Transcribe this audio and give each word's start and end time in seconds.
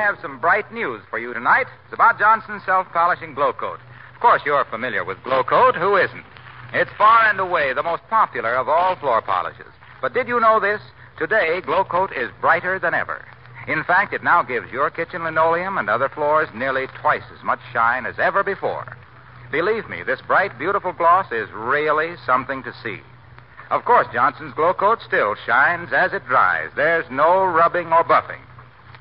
Have 0.00 0.18
some 0.22 0.40
bright 0.40 0.72
news 0.72 1.02
for 1.10 1.18
you 1.18 1.34
tonight. 1.34 1.66
It's 1.84 1.92
about 1.92 2.18
Johnson's 2.18 2.64
self 2.64 2.86
polishing 2.88 3.34
Glo-Coat. 3.34 3.78
Of 4.14 4.20
course, 4.20 4.40
you're 4.46 4.64
familiar 4.64 5.04
with 5.04 5.22
Glo-Coat. 5.22 5.76
Who 5.76 5.96
isn't? 5.96 6.24
It's 6.72 6.90
far 6.96 7.28
and 7.28 7.38
away 7.38 7.74
the 7.74 7.82
most 7.82 8.02
popular 8.08 8.56
of 8.56 8.66
all 8.66 8.96
floor 8.96 9.20
polishes. 9.20 9.70
But 10.00 10.14
did 10.14 10.26
you 10.26 10.40
know 10.40 10.58
this? 10.58 10.80
Today, 11.18 11.60
Glo-Coat 11.60 12.12
is 12.16 12.30
brighter 12.40 12.78
than 12.78 12.94
ever. 12.94 13.24
In 13.68 13.84
fact, 13.84 14.14
it 14.14 14.24
now 14.24 14.42
gives 14.42 14.72
your 14.72 14.90
kitchen 14.90 15.22
linoleum 15.22 15.76
and 15.76 15.90
other 15.90 16.08
floors 16.08 16.48
nearly 16.54 16.86
twice 17.00 17.28
as 17.36 17.44
much 17.44 17.60
shine 17.70 18.06
as 18.06 18.18
ever 18.18 18.42
before. 18.42 18.96
Believe 19.52 19.86
me, 19.88 20.02
this 20.02 20.22
bright, 20.26 20.58
beautiful 20.58 20.92
gloss 20.92 21.30
is 21.30 21.48
really 21.52 22.14
something 22.24 22.62
to 22.62 22.72
see. 22.82 23.00
Of 23.70 23.84
course, 23.84 24.06
Johnson's 24.14 24.54
Glo-Coat 24.54 25.00
still 25.06 25.36
shines 25.46 25.92
as 25.92 26.14
it 26.14 26.26
dries. 26.26 26.70
There's 26.74 27.08
no 27.10 27.44
rubbing 27.44 27.92
or 27.92 28.02
buffing. 28.02 28.40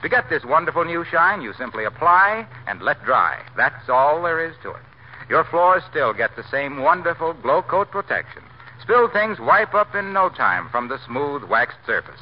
To 0.02 0.10
get 0.10 0.30
this 0.30 0.46
wonderful 0.46 0.86
new 0.86 1.04
shine, 1.04 1.42
you 1.42 1.54
simply 1.54 1.84
apply 1.84 2.48
and 2.68 2.82
let 2.82 3.04
dry. 3.04 3.42
That's 3.58 3.90
all 3.90 4.22
there 4.22 4.44
is 4.44 4.56
to 4.64 4.72
it. 4.72 4.82
Your 5.30 5.44
floors 5.44 5.84
still 5.90 6.14
get 6.14 6.36
the 6.36 6.48
same 6.50 6.82
wonderful 6.82 7.34
Glo-Coat 7.34 7.92
protection. 7.92 8.42
Spilled 8.82 9.12
things 9.12 9.40
wipe 9.40 9.74
up 9.74 9.94
in 9.94 10.14
no 10.14 10.30
time 10.30 10.70
from 10.70 10.88
the 10.88 11.00
smooth 11.06 11.44
waxed 11.44 11.78
surface. 11.86 12.22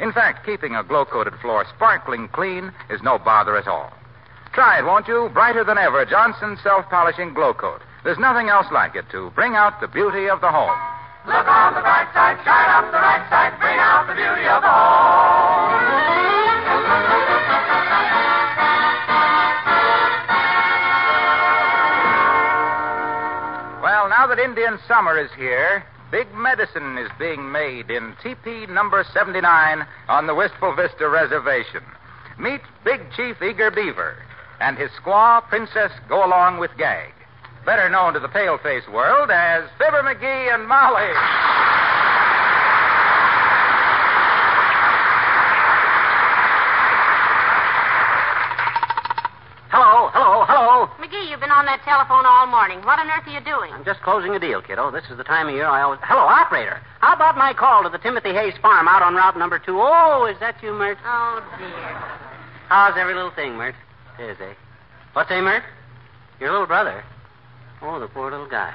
In 0.00 0.12
fact, 0.12 0.46
keeping 0.46 0.74
a 0.74 0.82
glow 0.82 1.04
coated 1.04 1.34
floor 1.40 1.66
sparkling 1.76 2.28
clean 2.28 2.72
is 2.88 3.02
no 3.02 3.18
bother 3.18 3.56
at 3.56 3.68
all. 3.68 3.92
Try 4.52 4.78
it, 4.78 4.84
won't 4.84 5.06
you? 5.06 5.30
Brighter 5.32 5.62
than 5.62 5.78
ever, 5.78 6.04
Johnson's 6.06 6.60
self 6.62 6.88
polishing 6.88 7.34
Glo-Coat. 7.34 7.82
There's 8.02 8.18
nothing 8.18 8.48
else 8.48 8.66
like 8.72 8.96
it 8.96 9.04
to 9.12 9.30
bring 9.36 9.54
out 9.54 9.80
the 9.80 9.88
beauty 9.88 10.28
of 10.28 10.40
the 10.40 10.50
home. 10.50 10.74
Look 11.26 11.46
on 11.46 11.74
the 11.74 11.84
bright 11.84 12.08
side, 12.14 12.40
shine 12.42 12.70
up 12.72 12.90
the 12.90 12.98
right 12.98 13.28
side, 13.28 13.60
bring 13.60 13.78
out 13.78 14.08
the 14.08 14.14
beauty 14.14 14.48
of 14.48 14.62
the 14.62 14.72
home. 14.72 16.00
Well, 23.82 24.08
now 24.08 24.26
that 24.26 24.38
Indian 24.38 24.78
summer 24.86 25.18
is 25.18 25.30
here, 25.36 25.84
big 26.10 26.32
medicine 26.34 26.98
is 26.98 27.10
being 27.18 27.50
made 27.52 27.90
in 27.90 28.14
TP 28.22 28.68
number 28.68 29.04
79 29.12 29.86
on 30.08 30.26
the 30.26 30.34
Wistful 30.34 30.74
Vista 30.74 31.08
Reservation. 31.08 31.82
Meet 32.38 32.62
Big 32.84 33.00
Chief 33.16 33.36
Eager 33.42 33.70
Beaver 33.70 34.16
and 34.60 34.76
his 34.78 34.90
squaw, 34.92 35.42
Princess 35.48 35.90
Go 36.08 36.24
Along 36.24 36.58
with 36.58 36.70
Gag, 36.76 37.12
better 37.64 37.88
known 37.88 38.12
to 38.14 38.20
the 38.20 38.28
paleface 38.28 38.90
world 38.92 39.30
as 39.30 39.64
Fibber 39.78 40.02
McGee 40.02 40.54
and 40.54 40.66
Molly. 40.68 41.12
Hello, 49.72 50.10
hello, 50.12 50.44
hello. 50.48 50.86
McGee, 51.00 51.30
you've 51.30 51.40
been 51.40 51.50
on 51.50 51.64
that 51.64 51.80
telephone 51.84 52.26
all 52.26 52.39
morning. 52.50 52.82
What 52.82 52.98
on 52.98 53.08
earth 53.08 53.26
are 53.26 53.30
you 53.30 53.40
doing? 53.40 53.72
I'm 53.72 53.84
just 53.84 54.02
closing 54.02 54.34
a 54.34 54.40
deal, 54.40 54.60
kiddo. 54.60 54.90
This 54.90 55.04
is 55.10 55.16
the 55.16 55.24
time 55.24 55.48
of 55.48 55.54
year 55.54 55.66
I 55.66 55.82
always. 55.82 56.00
Hello, 56.02 56.26
operator. 56.26 56.80
How 57.00 57.14
about 57.14 57.38
my 57.38 57.54
call 57.54 57.84
to 57.84 57.88
the 57.88 57.98
Timothy 57.98 58.34
Hayes 58.34 58.54
farm 58.60 58.88
out 58.88 59.02
on 59.02 59.14
Route 59.14 59.38
Number 59.38 59.58
Two? 59.58 59.78
Oh, 59.80 60.26
is 60.26 60.38
that 60.40 60.60
you, 60.62 60.72
Mert? 60.72 60.98
Oh, 61.06 61.40
dear. 61.58 61.96
How's 62.68 62.98
every 62.98 63.14
little 63.14 63.30
thing, 63.30 63.56
Mert? 63.56 63.74
Is, 64.18 64.36
eh? 64.40 64.54
What's 65.12 65.28
say, 65.28 65.40
Mert? 65.40 65.62
Your 66.40 66.50
little 66.50 66.66
brother. 66.66 67.04
Oh, 67.82 68.00
the 68.00 68.08
poor 68.08 68.30
little 68.30 68.48
guy. 68.48 68.74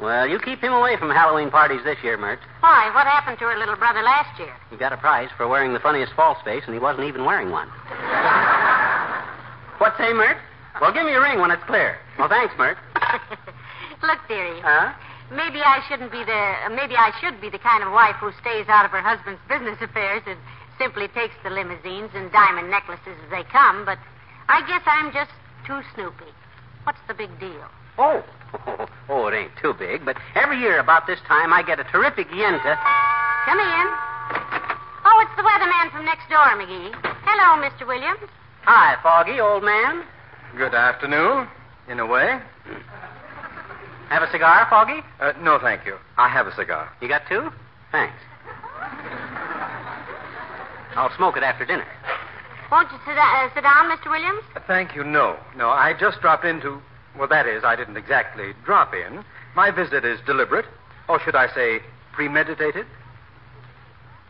Well, 0.00 0.28
you 0.28 0.38
keep 0.38 0.60
him 0.60 0.72
away 0.72 0.96
from 0.96 1.10
Halloween 1.10 1.50
parties 1.50 1.82
this 1.84 1.98
year, 2.02 2.16
Mert. 2.16 2.38
Why, 2.60 2.90
what 2.94 3.06
happened 3.06 3.38
to 3.40 3.44
her 3.46 3.58
little 3.58 3.76
brother 3.76 4.02
last 4.02 4.38
year? 4.38 4.54
He 4.70 4.76
got 4.76 4.92
a 4.92 4.96
prize 4.96 5.28
for 5.36 5.48
wearing 5.48 5.74
the 5.74 5.80
funniest 5.80 6.12
false 6.14 6.38
face, 6.44 6.62
and 6.66 6.74
he 6.74 6.80
wasn't 6.80 7.06
even 7.06 7.24
wearing 7.24 7.50
one. 7.50 7.68
what 9.78 9.96
say, 9.98 10.12
Mert? 10.12 10.38
Well, 10.80 10.92
give 10.92 11.04
me 11.04 11.12
a 11.12 11.20
ring 11.20 11.40
when 11.40 11.50
it's 11.50 11.62
clear. 11.64 11.98
Well, 12.18 12.28
thanks, 12.28 12.54
Mert. 12.56 12.78
Look, 14.02 14.18
dearie. 14.28 14.60
Huh? 14.62 14.94
Maybe 15.30 15.60
I 15.60 15.82
shouldn't 15.88 16.10
be 16.10 16.24
the. 16.24 16.40
Maybe 16.70 16.96
I 16.96 17.12
should 17.20 17.40
be 17.40 17.50
the 17.50 17.58
kind 17.58 17.82
of 17.82 17.92
wife 17.92 18.16
who 18.16 18.32
stays 18.40 18.68
out 18.68 18.84
of 18.84 18.90
her 18.92 19.02
husband's 19.02 19.40
business 19.48 19.76
affairs 19.82 20.22
and 20.26 20.38
simply 20.78 21.08
takes 21.08 21.34
the 21.42 21.50
limousines 21.50 22.10
and 22.14 22.30
diamond 22.32 22.70
necklaces 22.70 23.18
as 23.24 23.30
they 23.30 23.42
come. 23.50 23.84
But 23.84 23.98
I 24.48 24.62
guess 24.66 24.82
I'm 24.86 25.12
just 25.12 25.30
too 25.66 25.82
snoopy. 25.94 26.32
What's 26.84 27.02
the 27.08 27.14
big 27.14 27.30
deal? 27.38 27.68
Oh. 27.98 28.24
Oh, 29.10 29.26
it 29.26 29.34
ain't 29.34 29.52
too 29.60 29.72
big, 29.72 30.04
but 30.04 30.18
every 30.34 30.60
year 30.60 30.80
about 30.80 31.06
this 31.06 31.18
time 31.26 31.50
I 31.50 31.62
get 31.62 31.80
a 31.80 31.84
terrific 31.84 32.28
yenta. 32.28 32.76
Come 33.46 33.58
in. 33.58 33.86
Oh, 35.04 35.24
it's 35.24 35.32
the 35.36 35.42
weatherman 35.42 35.90
from 35.92 36.04
next 36.04 36.28
door, 36.28 36.44
McGee. 36.60 36.92
Hello, 37.24 37.56
Mr. 37.64 37.86
Williams. 37.86 38.28
Hi, 38.64 38.96
Foggy, 39.02 39.40
old 39.40 39.64
man. 39.64 40.04
Good 40.56 40.74
afternoon, 40.74 41.46
in 41.88 42.00
a 42.00 42.06
way. 42.06 42.40
Have 44.08 44.22
a 44.22 44.30
cigar, 44.30 44.66
Foggy? 44.70 45.00
Uh, 45.20 45.32
no, 45.40 45.58
thank 45.58 45.84
you. 45.86 45.96
I 46.16 46.28
have 46.28 46.46
a 46.46 46.54
cigar. 46.54 46.90
You 47.00 47.08
got 47.08 47.22
two? 47.28 47.50
Thanks. 47.92 48.14
I'll 50.96 51.14
smoke 51.16 51.36
it 51.36 51.42
after 51.42 51.64
dinner. 51.64 51.86
Won't 52.72 52.90
you 52.90 52.98
sit, 53.06 53.16
uh, 53.16 53.54
sit 53.54 53.62
down, 53.62 53.90
Mr. 53.90 54.10
Williams? 54.10 54.42
Uh, 54.56 54.60
thank 54.66 54.94
you, 54.96 55.04
no. 55.04 55.36
No, 55.56 55.68
I 55.68 55.94
just 55.98 56.20
dropped 56.20 56.44
in 56.44 56.60
to. 56.62 56.80
Well, 57.16 57.28
that 57.28 57.46
is, 57.46 57.62
I 57.64 57.76
didn't 57.76 57.96
exactly 57.96 58.52
drop 58.64 58.94
in. 58.94 59.24
My 59.54 59.70
visit 59.70 60.04
is 60.04 60.18
deliberate, 60.26 60.66
or 61.08 61.20
should 61.20 61.36
I 61.36 61.52
say, 61.54 61.80
premeditated? 62.12 62.86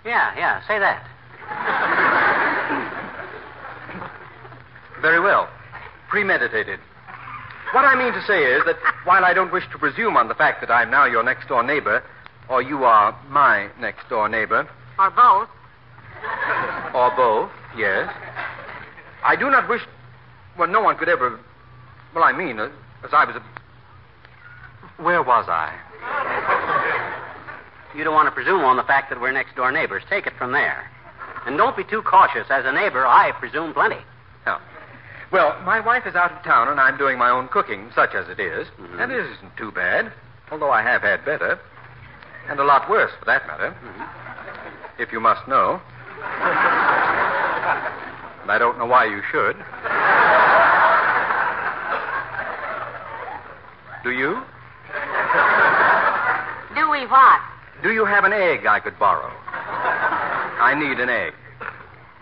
Yeah, 0.04 0.34
yeah, 0.36 0.66
say 0.66 0.78
that. 0.78 1.04
Very 5.00 5.20
well. 5.20 5.48
Premeditated. 6.08 6.80
What 7.72 7.84
I 7.84 7.94
mean 7.96 8.12
to 8.14 8.22
say 8.22 8.42
is 8.44 8.64
that 8.64 8.76
while 9.04 9.24
I 9.24 9.34
don't 9.34 9.52
wish 9.52 9.64
to 9.72 9.78
presume 9.78 10.16
on 10.16 10.28
the 10.28 10.34
fact 10.34 10.60
that 10.62 10.70
I'm 10.70 10.91
now 10.91 11.04
your 11.04 11.22
next 11.22 11.48
door 11.48 11.62
neighbor, 11.62 12.02
or 12.48 12.62
you 12.62 12.84
are 12.84 13.12
my 13.28 13.69
next 13.78 14.08
door 14.08 14.28
neighbor, 14.28 14.66
Or 14.98 15.10
both. 15.10 15.48
or 16.94 17.10
both, 17.14 17.50
yes, 17.76 18.12
I 19.22 19.36
do 19.36 19.50
not 19.50 19.68
wish. 19.68 19.82
Well, 20.58 20.68
no 20.68 20.80
one 20.80 20.97
could 20.97 21.08
ever. 21.08 21.38
Well, 22.14 22.24
I 22.24 22.32
mean, 22.32 22.58
uh, 22.58 22.70
as 23.04 23.10
I 23.12 23.24
was. 23.24 23.36
A... 23.36 25.02
Where 25.02 25.22
was 25.22 25.47
I? 25.48 25.76
You 27.94 28.04
don't 28.04 28.14
want 28.14 28.26
to 28.26 28.32
presume 28.32 28.64
on 28.64 28.76
the 28.76 28.82
fact 28.82 29.10
that 29.10 29.20
we're 29.20 29.32
next 29.32 29.56
door 29.56 29.70
neighbors. 29.70 30.02
Take 30.08 30.26
it 30.26 30.32
from 30.38 30.52
there. 30.52 30.88
And 31.47 31.56
don't 31.56 31.76
be 31.76 31.84
too 31.84 32.02
cautious. 32.02 32.47
As 32.50 32.64
a 32.64 32.72
neighbor, 32.72 33.06
I 33.06 33.32
presume 33.38 33.72
plenty. 33.74 33.98
Well, 35.31 35.61
my 35.65 35.81
wife 35.81 36.06
is 36.06 36.15
out 36.15 36.33
of 36.33 36.43
town, 36.43 36.69
and 36.69 36.81
I'm 36.81 36.97
doing 36.97 37.19
my 37.19 37.28
own 37.28 37.49
cooking, 37.49 37.91
such 37.94 38.15
as 38.15 38.28
it 38.28 38.41
is. 38.41 38.66
Mhm. 38.78 39.00
And 39.00 39.12
it 39.12 39.27
isn't 39.27 39.56
too 39.56 39.71
bad, 39.71 40.11
although 40.50 40.71
I 40.71 40.81
have 40.83 41.03
had 41.03 41.25
better. 41.25 41.59
And 42.49 42.59
a 42.59 42.65
lot 42.65 42.89
worse, 42.89 43.12
for 43.19 43.27
that 43.27 43.47
matter. 43.47 43.75
If 44.97 45.12
you 45.12 45.21
must 45.21 45.47
know. 45.47 45.81
and 48.42 48.51
I 48.51 48.57
don't 48.59 48.78
know 48.78 48.86
why 48.86 49.04
you 49.04 49.22
should. 49.30 49.57
Do 54.03 54.10
you? 54.10 54.42
Do 56.74 56.89
we 56.91 57.07
what? 57.07 57.41
Do 57.83 57.92
you 57.92 58.04
have 58.07 58.24
an 58.24 58.33
egg 58.33 58.66
I 58.66 58.81
could 58.81 58.98
borrow? 58.98 59.31
I 60.60 60.74
need 60.74 60.98
an 60.98 61.10
egg. 61.10 61.34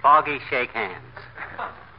Foggy, 0.02 0.40
shake 0.50 0.72
hands. 0.72 1.15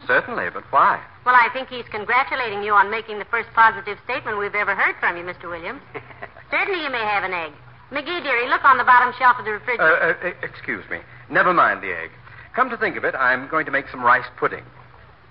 Certainly, 0.05 0.49
but 0.53 0.63
why? 0.71 1.01
Well, 1.25 1.35
I 1.35 1.49
think 1.51 1.69
he's 1.69 1.85
congratulating 1.89 2.63
you 2.63 2.73
on 2.73 2.89
making 2.91 3.19
the 3.19 3.25
first 3.25 3.49
positive 3.53 3.97
statement 4.05 4.37
we've 4.37 4.55
ever 4.55 4.75
heard 4.75 4.95
from 4.99 5.17
you, 5.17 5.23
Mr. 5.23 5.49
Williams. 5.49 5.81
Certainly 6.51 6.83
you 6.83 6.89
may 6.91 7.03
have 7.03 7.23
an 7.23 7.33
egg. 7.33 7.51
McGee, 7.91 8.21
dearie, 8.23 8.47
look 8.49 8.63
on 8.63 8.77
the 8.77 8.83
bottom 8.83 9.13
shelf 9.17 9.37
of 9.39 9.45
the 9.45 9.51
Uh, 9.51 9.55
refrigerator. 9.55 10.17
uh, 10.23 10.27
e- 10.29 10.33
excuse 10.43 10.83
me. 10.89 10.99
Never 11.29 11.53
mind 11.53 11.81
the 11.81 11.91
egg. 11.95 12.11
Come 12.55 12.69
to 12.69 12.77
think 12.77 12.95
of 12.97 13.03
it, 13.05 13.15
I'm 13.15 13.47
going 13.47 13.65
to 13.65 13.71
make 13.71 13.87
some 13.89 14.03
rice 14.03 14.25
pudding. 14.37 14.63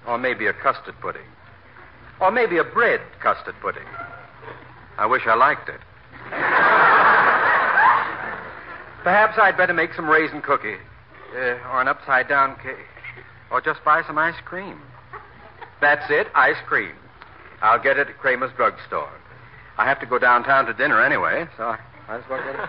Or 0.07 0.19
maybe 0.19 0.47
a 0.47 0.53
custard 0.53 0.95
pudding. 1.01 1.27
Or 2.21 2.31
maybe 2.31 2.59
a 2.59 2.65
bread 2.65 3.01
custard 3.23 3.55
pudding. 3.61 3.87
I 4.99 5.07
wish 5.07 5.23
I 5.27 5.35
liked 5.35 5.69
it. 5.69 5.81
Perhaps 9.03 9.39
I'd 9.39 9.57
better 9.57 9.73
make 9.75 9.95
some 9.95 10.09
raisin 10.09 10.43
cookie. 10.43 10.77
Uh, 11.35 11.59
or 11.73 11.81
an 11.81 11.89
upside 11.89 12.29
down 12.29 12.57
cake. 12.57 12.77
Or 13.51 13.61
just 13.61 13.85
buy 13.85 14.03
some 14.07 14.19
ice 14.19 14.35
cream. 14.45 14.81
That's 15.81 16.11
it, 16.11 16.29
ice 16.35 16.57
cream. 16.67 16.93
I'll 17.63 17.83
get 17.83 17.99
it 17.99 18.09
at 18.09 18.19
Kramer's 18.19 18.53
drugstore. 18.57 19.11
I 19.79 19.85
have 19.85 20.01
to 20.01 20.07
go 20.07 20.19
downtown 20.19 20.67
to 20.67 20.73
dinner 20.73 21.03
anyway, 21.03 21.47
so 21.57 21.65
I 21.65 21.79
might 22.09 22.19
as 22.19 22.25
well 22.31 22.39
get 22.39 22.55
it. 22.55 22.61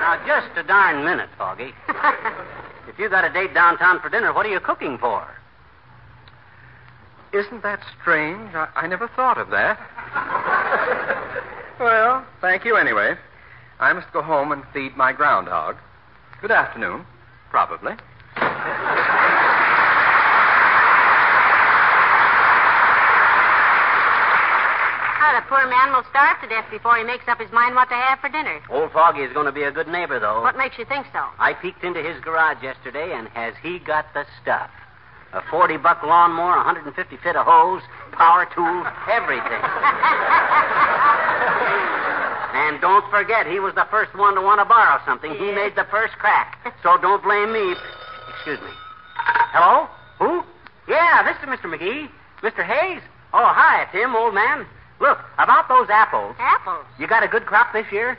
Now, 0.00 0.26
just 0.26 0.58
a 0.58 0.62
darn 0.64 1.04
minute, 1.04 1.30
Foggy. 1.38 1.72
if 2.88 2.98
you 2.98 3.08
got 3.08 3.24
a 3.24 3.32
date 3.32 3.54
downtown 3.54 4.00
for 4.00 4.08
dinner, 4.08 4.32
what 4.32 4.44
are 4.46 4.50
you 4.50 4.60
cooking 4.60 4.98
for? 4.98 5.26
Isn't 7.32 7.62
that 7.62 7.80
strange? 8.00 8.54
I, 8.54 8.68
I 8.74 8.86
never 8.88 9.06
thought 9.08 9.38
of 9.38 9.50
that. 9.50 9.78
well, 11.78 12.26
thank 12.40 12.64
you 12.64 12.76
anyway. 12.76 13.14
I 13.78 13.92
must 13.92 14.12
go 14.12 14.20
home 14.20 14.50
and 14.50 14.64
feed 14.74 14.96
my 14.96 15.12
groundhog. 15.12 15.76
Good 16.40 16.52
afternoon. 16.52 17.04
Probably. 17.50 17.92
Oh, 25.20 25.32
the 25.36 25.44
poor 25.48 25.66
man 25.68 25.92
will 25.92 26.04
starve 26.08 26.40
to 26.40 26.48
death 26.48 26.64
before 26.70 26.96
he 26.96 27.04
makes 27.04 27.28
up 27.28 27.38
his 27.38 27.52
mind 27.52 27.74
what 27.74 27.90
to 27.90 27.94
have 27.94 28.20
for 28.20 28.30
dinner. 28.30 28.58
Old 28.70 28.90
Foggy 28.92 29.20
is 29.20 29.34
going 29.34 29.44
to 29.46 29.52
be 29.52 29.64
a 29.64 29.70
good 29.70 29.86
neighbor, 29.86 30.18
though. 30.18 30.40
What 30.40 30.56
makes 30.56 30.78
you 30.78 30.86
think 30.86 31.06
so? 31.12 31.22
I 31.38 31.52
peeked 31.52 31.84
into 31.84 32.02
his 32.02 32.18
garage 32.22 32.62
yesterday, 32.62 33.12
and 33.12 33.28
has 33.28 33.52
he 33.62 33.78
got 33.78 34.06
the 34.14 34.24
stuff? 34.40 34.70
A 35.34 35.42
40 35.50 35.76
buck 35.76 36.02
lawnmower, 36.02 36.56
150 36.56 37.16
fit 37.18 37.36
of 37.36 37.44
hose, 37.46 37.82
power 38.12 38.46
tools, 38.54 38.86
everything. 39.12 39.60
and 42.54 42.80
don't 42.80 43.08
forget, 43.10 43.46
he 43.46 43.60
was 43.60 43.74
the 43.74 43.86
first 43.90 44.14
one 44.14 44.34
to 44.34 44.40
want 44.40 44.60
to 44.60 44.64
borrow 44.64 45.00
something. 45.04 45.32
He 45.32 45.52
made 45.52 45.74
the 45.76 45.84
first 45.90 46.14
crack. 46.14 46.58
So 46.82 46.96
don't 46.96 47.22
blame 47.22 47.52
me. 47.52 47.74
Excuse 48.30 48.58
me. 48.60 48.70
Hello? 49.52 49.86
Who? 50.18 50.42
Yeah, 50.88 51.22
this 51.22 51.36
is 51.42 51.48
Mr. 51.48 51.68
McGee. 51.68 52.08
Mr. 52.42 52.64
Hayes? 52.64 53.02
Oh, 53.34 53.46
hi, 53.52 53.86
Tim, 53.92 54.16
old 54.16 54.32
man. 54.34 54.64
Look, 54.98 55.18
about 55.38 55.68
those 55.68 55.88
apples. 55.90 56.36
Apples. 56.38 56.86
You 56.98 57.06
got 57.06 57.22
a 57.22 57.28
good 57.28 57.44
crop 57.44 57.72
this 57.74 57.84
year? 57.92 58.16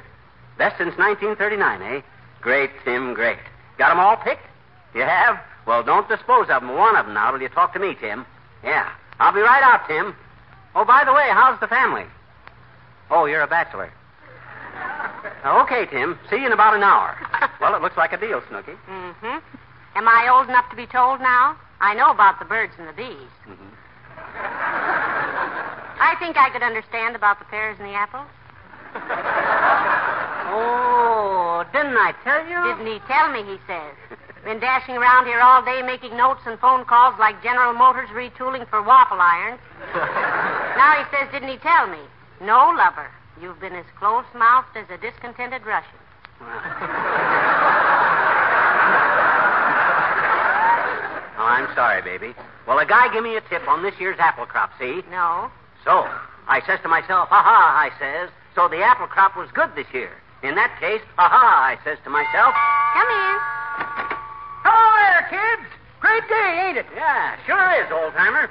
Best 0.60 0.78
since 0.78 0.96
1939, 0.96 1.82
eh? 1.82 2.02
Great, 2.42 2.70
Tim, 2.86 3.14
great. 3.16 3.40
Got 3.80 3.92
'em 3.92 4.00
all 4.00 4.18
picked? 4.18 4.46
You 4.94 5.02
have? 5.02 5.40
Well, 5.66 5.82
don't 5.82 6.08
dispose 6.08 6.50
of 6.50 6.62
'em. 6.62 6.76
One 6.76 6.96
of 6.96 7.08
'em 7.08 7.14
now 7.16 7.32
till 7.32 7.42
you 7.42 7.50
talk 7.50 7.74
to 7.74 7.80
me, 7.80 7.96
Tim. 7.96 8.26
Yeah. 8.64 8.88
I'll 9.20 9.32
be 9.32 9.42
right 9.42 9.64
out, 9.64 9.88
Tim. 9.88 10.16
Oh, 10.76 10.86
by 10.86 11.04
the 11.04 11.14
way, 11.14 11.30
how's 11.32 11.60
the 11.60 11.68
family? 11.68 12.06
Oh, 13.10 13.26
you're 13.26 13.42
a 13.42 13.48
bachelor. 13.48 13.92
Okay, 15.46 15.86
Tim. 15.86 16.18
See 16.30 16.38
you 16.38 16.46
in 16.48 16.52
about 16.52 16.76
an 16.76 16.84
hour. 16.84 17.18
well, 17.62 17.76
it 17.76 17.82
looks 17.82 17.98
like 17.98 18.14
a 18.14 18.18
deal, 18.18 18.42
Snooky. 18.50 18.74
Mm-hmm. 18.90 19.38
Am 19.96 20.08
I 20.08 20.30
old 20.32 20.50
enough 20.50 20.70
to 20.70 20.76
be 20.76 20.86
told 20.86 21.20
now? 21.20 21.58
I 21.80 21.94
know 21.94 22.12
about 22.12 22.40
the 22.40 22.46
birds 22.46 22.74
and 22.78 22.88
the 22.88 22.94
bees. 22.94 23.32
Mm-hmm. 23.48 23.70
I 26.02 26.16
think 26.20 26.38
I 26.38 26.50
could 26.50 26.64
understand 26.64 27.16
about 27.16 27.40
the 27.40 27.46
pears 27.46 27.78
and 27.80 27.88
the 27.88 27.94
apples. 27.94 28.28
Oh, 30.54 31.64
didn't 31.72 31.96
I 31.96 32.12
tell 32.26 32.44
you? 32.44 32.60
Didn't 32.76 32.92
he 32.92 33.00
tell 33.08 33.32
me, 33.32 33.40
he 33.48 33.56
says. 33.68 33.96
Been 34.44 34.60
dashing 34.60 34.98
around 34.98 35.28
here 35.28 35.40
all 35.40 35.64
day 35.64 35.82
making 35.82 36.18
notes 36.18 36.42
and 36.46 36.60
phone 36.60 36.84
calls 36.84 37.16
like 37.20 37.42
General 37.42 37.74
Motors 37.74 38.10
retooling 38.10 38.68
for 38.68 38.82
waffle 38.82 39.22
irons. 39.22 39.62
now 40.76 40.98
he 40.98 41.06
says, 41.16 41.32
didn't 41.32 41.50
he 41.50 41.58
tell 41.58 41.88
me? 41.88 42.00
No, 42.42 42.74
lover. 42.76 43.08
You've 43.42 43.60
been 43.60 43.74
as 43.74 43.86
close 43.98 44.26
mouthed 44.36 44.78
as 44.78 44.86
a 44.90 44.98
discontented 44.98 45.66
Russian. 45.66 45.98
Oh, 51.42 51.46
I'm 51.46 51.74
sorry, 51.74 52.04
baby. 52.04 52.36
Well, 52.68 52.78
a 52.78 52.86
guy 52.86 53.12
give 53.12 53.24
me 53.24 53.36
a 53.36 53.42
tip 53.42 53.68
on 53.68 53.82
this 53.82 53.96
year's 54.00 54.20
apple 54.20 54.46
crop, 54.46 54.70
see? 54.78 55.02
No. 55.10 55.50
So, 55.84 56.06
I 56.48 56.62
says 56.68 56.80
to 56.84 56.88
myself, 56.88 57.30
ha 57.30 57.42
ha, 57.42 57.82
I 57.82 57.90
says, 57.98 58.30
so 58.54 58.70
the 58.70 58.84
apple 58.84 59.08
crop 59.08 59.36
was 59.36 59.50
good 59.52 59.74
this 59.76 59.88
year. 59.92 60.12
In 60.44 60.54
that 60.54 60.78
case, 60.80 61.02
ha 61.18 61.26
ha, 61.26 61.74
I 61.74 61.82
says 61.84 61.98
to 62.04 62.12
myself, 62.14 62.54
Come 62.94 63.10
in. 63.10 63.36
Hello 64.62 64.86
there, 65.02 65.26
kids. 65.34 65.66
Great 65.98 66.30
day, 66.30 66.50
ain't 66.62 66.78
it? 66.78 66.86
Yeah, 66.94 67.42
sure 67.50 67.74
is, 67.82 67.90
old 67.90 68.14
timer. 68.14 68.46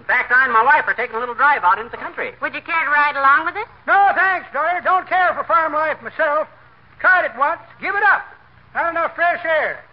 In 0.00 0.04
fact, 0.08 0.32
I 0.32 0.44
and 0.48 0.52
my 0.52 0.64
wife 0.64 0.88
are 0.88 0.96
taking 0.96 1.14
a 1.16 1.20
little 1.20 1.36
drive 1.36 1.62
out 1.62 1.78
into 1.78 1.92
the 1.92 2.00
country. 2.00 2.32
Would 2.40 2.54
you 2.56 2.64
care 2.64 2.84
to 2.84 2.90
ride 2.90 3.14
along 3.14 3.44
with 3.46 3.54
us? 3.60 3.68
No, 3.86 4.10
thanks, 4.16 4.48
Dory. 4.52 4.80
Don't 4.82 5.06
care 5.06 5.30
for 5.36 5.44
farm 5.44 5.76
life 5.76 6.00
myself. 6.02 6.48
Tried 6.98 7.28
it 7.28 7.36
once. 7.36 7.60
Give 7.80 7.94
it 7.94 8.02
up. 8.02 8.24
Not 8.74 8.90
enough 8.90 9.14
fresh 9.14 9.44
air. 9.44 9.84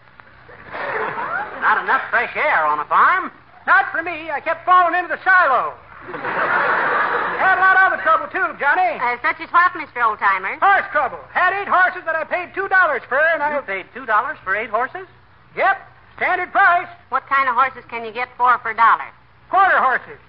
Not 1.59 1.83
enough 1.83 2.01
fresh 2.09 2.31
air 2.35 2.65
on 2.65 2.79
a 2.79 2.85
farm. 2.85 3.31
Not 3.67 3.91
for 3.91 4.01
me. 4.01 4.31
I 4.31 4.39
kept 4.39 4.65
falling 4.65 4.95
into 4.95 5.11
the 5.11 5.19
silo. 5.23 5.75
Had 7.37 7.59
a 7.59 7.61
lot 7.61 7.75
of 7.75 7.91
other 7.91 8.01
trouble, 8.01 8.27
too, 8.31 8.47
Johnny. 8.59 8.97
Uh, 8.97 9.19
such 9.21 9.43
as 9.43 9.51
what, 9.51 9.71
Mr. 9.75 10.01
Oldtimer? 10.01 10.57
Horse 10.59 10.87
trouble. 10.91 11.19
Had 11.31 11.53
eight 11.53 11.67
horses 11.67 12.01
that 12.05 12.15
I 12.15 12.23
paid 12.23 12.55
$2 12.55 12.67
for, 13.07 13.19
and 13.19 13.43
I... 13.43 13.55
You 13.55 13.61
paid 13.61 13.85
two 13.93 14.05
dollars 14.05 14.37
for 14.43 14.55
eight 14.55 14.69
horses? 14.69 15.05
Yep, 15.55 15.77
standard 16.15 16.51
price. 16.51 16.87
What 17.09 17.27
kind 17.27 17.47
of 17.49 17.55
horses 17.55 17.83
can 17.89 18.05
you 18.05 18.11
get 18.11 18.29
four 18.37 18.57
for 18.59 18.71
a 18.71 18.75
dollar? 18.75 19.11
Quarter 19.49 19.79
horses. 19.79 20.19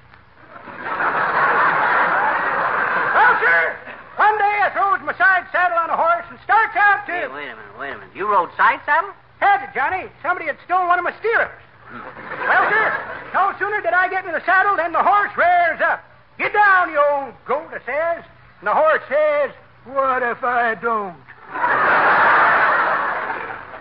well, 3.14 3.34
sir, 3.42 3.76
one 4.14 4.38
day 4.38 4.54
I 4.62 4.70
throws 4.72 5.02
my 5.02 5.14
side 5.18 5.46
saddle 5.50 5.78
on 5.78 5.90
a 5.90 5.96
horse 5.96 6.26
and 6.30 6.38
starts 6.44 6.76
out 6.76 7.06
to... 7.06 7.12
Hey, 7.12 7.26
wait 7.26 7.50
a 7.50 7.56
minute, 7.56 7.78
wait 7.78 7.90
a 7.90 7.98
minute. 7.98 8.14
You 8.14 8.30
rode 8.30 8.50
side 8.56 8.78
saddle? 8.86 9.10
Had 9.40 9.62
it, 9.66 9.74
Johnny. 9.74 10.06
Somebody 10.22 10.46
had 10.46 10.56
stolen 10.64 10.86
one 10.86 10.98
of 10.98 11.04
my 11.04 11.14
steers. 11.18 11.50
well, 11.90 12.64
sir, 12.70 12.94
no 13.34 13.54
sooner 13.58 13.80
did 13.80 13.92
I 13.92 14.08
get 14.08 14.24
in 14.26 14.32
the 14.32 14.44
saddle 14.44 14.76
than 14.76 14.92
the 14.92 15.02
horse 15.02 15.34
rears 15.36 15.80
up. 15.82 16.04
Get 16.38 16.52
down, 16.52 16.90
you 16.90 17.02
old 17.02 17.34
goat, 17.46 17.74
I 17.74 17.82
says. 17.82 18.24
And 18.60 18.66
the 18.66 18.74
horse 18.74 19.02
says, 19.08 19.50
What 19.84 20.22
if 20.22 20.44
I 20.44 20.74
don't? 20.78 21.18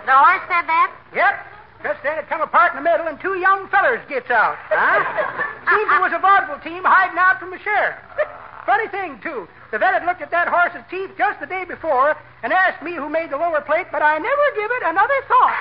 The 0.06 0.16
horse 0.18 0.46
said 0.50 0.66
that? 0.66 0.90
Yep. 1.14 1.57
Just 1.88 2.04
then 2.04 2.20
it 2.20 2.28
come 2.28 2.44
apart 2.44 2.76
in 2.76 2.84
the 2.84 2.84
middle 2.84 3.08
and 3.08 3.16
two 3.24 3.40
young 3.40 3.64
fellers 3.72 4.04
gets 4.12 4.28
out. 4.28 4.60
Huh? 4.68 5.00
Seems 5.72 5.88
it 5.88 6.02
was 6.04 6.12
a 6.12 6.20
vaudeville 6.20 6.60
team 6.60 6.84
hiding 6.84 7.16
out 7.16 7.40
from 7.40 7.48
the 7.48 7.60
sheriff. 7.64 7.96
Funny 8.68 8.92
thing, 8.92 9.24
too. 9.24 9.48
The 9.72 9.80
vet 9.80 9.96
had 9.96 10.04
looked 10.04 10.20
at 10.20 10.28
that 10.36 10.52
horse's 10.52 10.84
teeth 10.92 11.16
just 11.16 11.40
the 11.40 11.48
day 11.48 11.64
before 11.64 12.20
and 12.44 12.52
asked 12.52 12.84
me 12.84 12.92
who 13.00 13.08
made 13.08 13.32
the 13.32 13.40
lower 13.40 13.64
plate, 13.64 13.88
but 13.88 14.04
I 14.04 14.20
never 14.20 14.46
give 14.60 14.68
it 14.68 14.84
another 14.84 15.16
thought. 15.32 15.56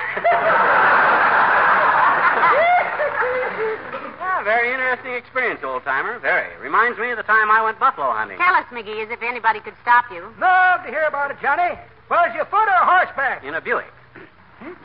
Yeah, 4.18 4.42
very 4.50 4.74
interesting 4.74 5.14
experience, 5.14 5.62
old 5.62 5.86
timer. 5.86 6.18
Very. 6.18 6.50
Reminds 6.58 6.98
me 6.98 7.14
of 7.14 7.22
the 7.22 7.28
time 7.30 7.54
I 7.54 7.62
went 7.62 7.78
buffalo 7.78 8.10
hunting. 8.10 8.42
Tell 8.42 8.58
us, 8.58 8.66
McGee, 8.74 9.06
as 9.06 9.14
if 9.14 9.22
anybody 9.22 9.62
could 9.62 9.78
stop 9.82 10.10
you. 10.10 10.26
Love 10.42 10.82
to 10.82 10.90
hear 10.90 11.06
about 11.06 11.30
it, 11.30 11.38
Johnny. 11.38 11.78
Was 12.10 12.34
you 12.34 12.42
foot 12.50 12.66
or 12.66 12.82
horseback? 12.82 13.46
In 13.46 13.54
a 13.54 13.60
Buick. 13.62 13.94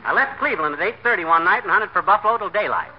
I 0.04 0.12
left 0.12 0.38
Cleveland 0.38 0.74
at 0.74 1.02
8.30 1.02 1.26
one 1.26 1.44
night 1.44 1.62
and 1.62 1.70
hunted 1.70 1.90
for 1.90 2.02
buffalo 2.02 2.36
till 2.38 2.50
daylight. 2.50 2.90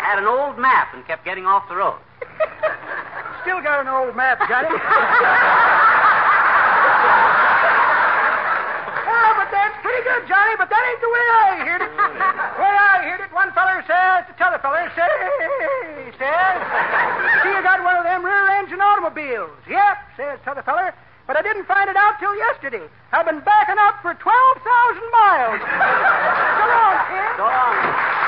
Had 0.00 0.18
an 0.18 0.26
old 0.26 0.58
map 0.58 0.94
and 0.94 1.04
kept 1.06 1.24
getting 1.24 1.44
off 1.44 1.68
the 1.68 1.76
road. 1.76 1.98
Still 3.42 3.60
got 3.62 3.80
an 3.82 3.88
old 3.88 4.16
map, 4.16 4.38
Johnny. 4.48 4.70
oh, 4.72 4.80
but 9.36 9.48
that's 9.52 9.76
pretty 9.82 10.02
good, 10.02 10.26
Johnny, 10.26 10.54
but 10.58 10.70
that 10.70 10.82
ain't 10.82 11.00
the 11.02 11.10
way 11.12 11.26
I 11.30 11.62
heard 11.62 11.82
it. 11.82 11.90
the 11.90 12.62
way 12.62 12.74
I 12.74 13.06
heard 13.06 13.20
it, 13.20 13.30
one 13.34 13.52
feller 13.52 13.84
says 13.86 14.26
to 14.26 14.32
t'other 14.38 14.58
feller, 14.62 14.90
say, 14.96 16.05
says, 16.18 16.58
see, 17.42 17.52
you 17.52 17.62
got 17.62 17.82
one 17.84 17.96
of 17.96 18.04
them 18.04 18.24
rear-engine 18.24 18.80
automobiles. 18.80 19.56
Yep, 19.68 19.96
says 20.16 20.38
t'other 20.44 20.62
feller, 20.62 20.94
but 21.26 21.36
I 21.36 21.42
didn't 21.42 21.66
find 21.66 21.88
it 21.88 21.96
out 21.96 22.18
till 22.18 22.34
yesterday. 22.36 22.88
I've 23.12 23.26
been 23.26 23.40
backing 23.40 23.78
up 23.78 24.00
for 24.02 24.14
12,000 24.14 24.24
miles. 25.12 25.60
so 26.58 26.64
long, 26.68 26.96
kid. 27.08 27.30
So 27.36 27.44
long. 27.44 28.26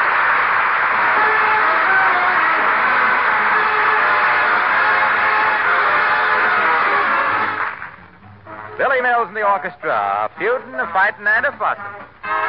Billy 8.79 9.01
Mills 9.03 9.27
and 9.27 9.37
the 9.37 9.43
orchestra, 9.43 10.31
a 10.31 10.39
feuding, 10.39 10.75
a 10.75 10.87
fighting, 10.93 11.27
and 11.27 11.47
a 11.47 11.53
fussing. 11.59 12.48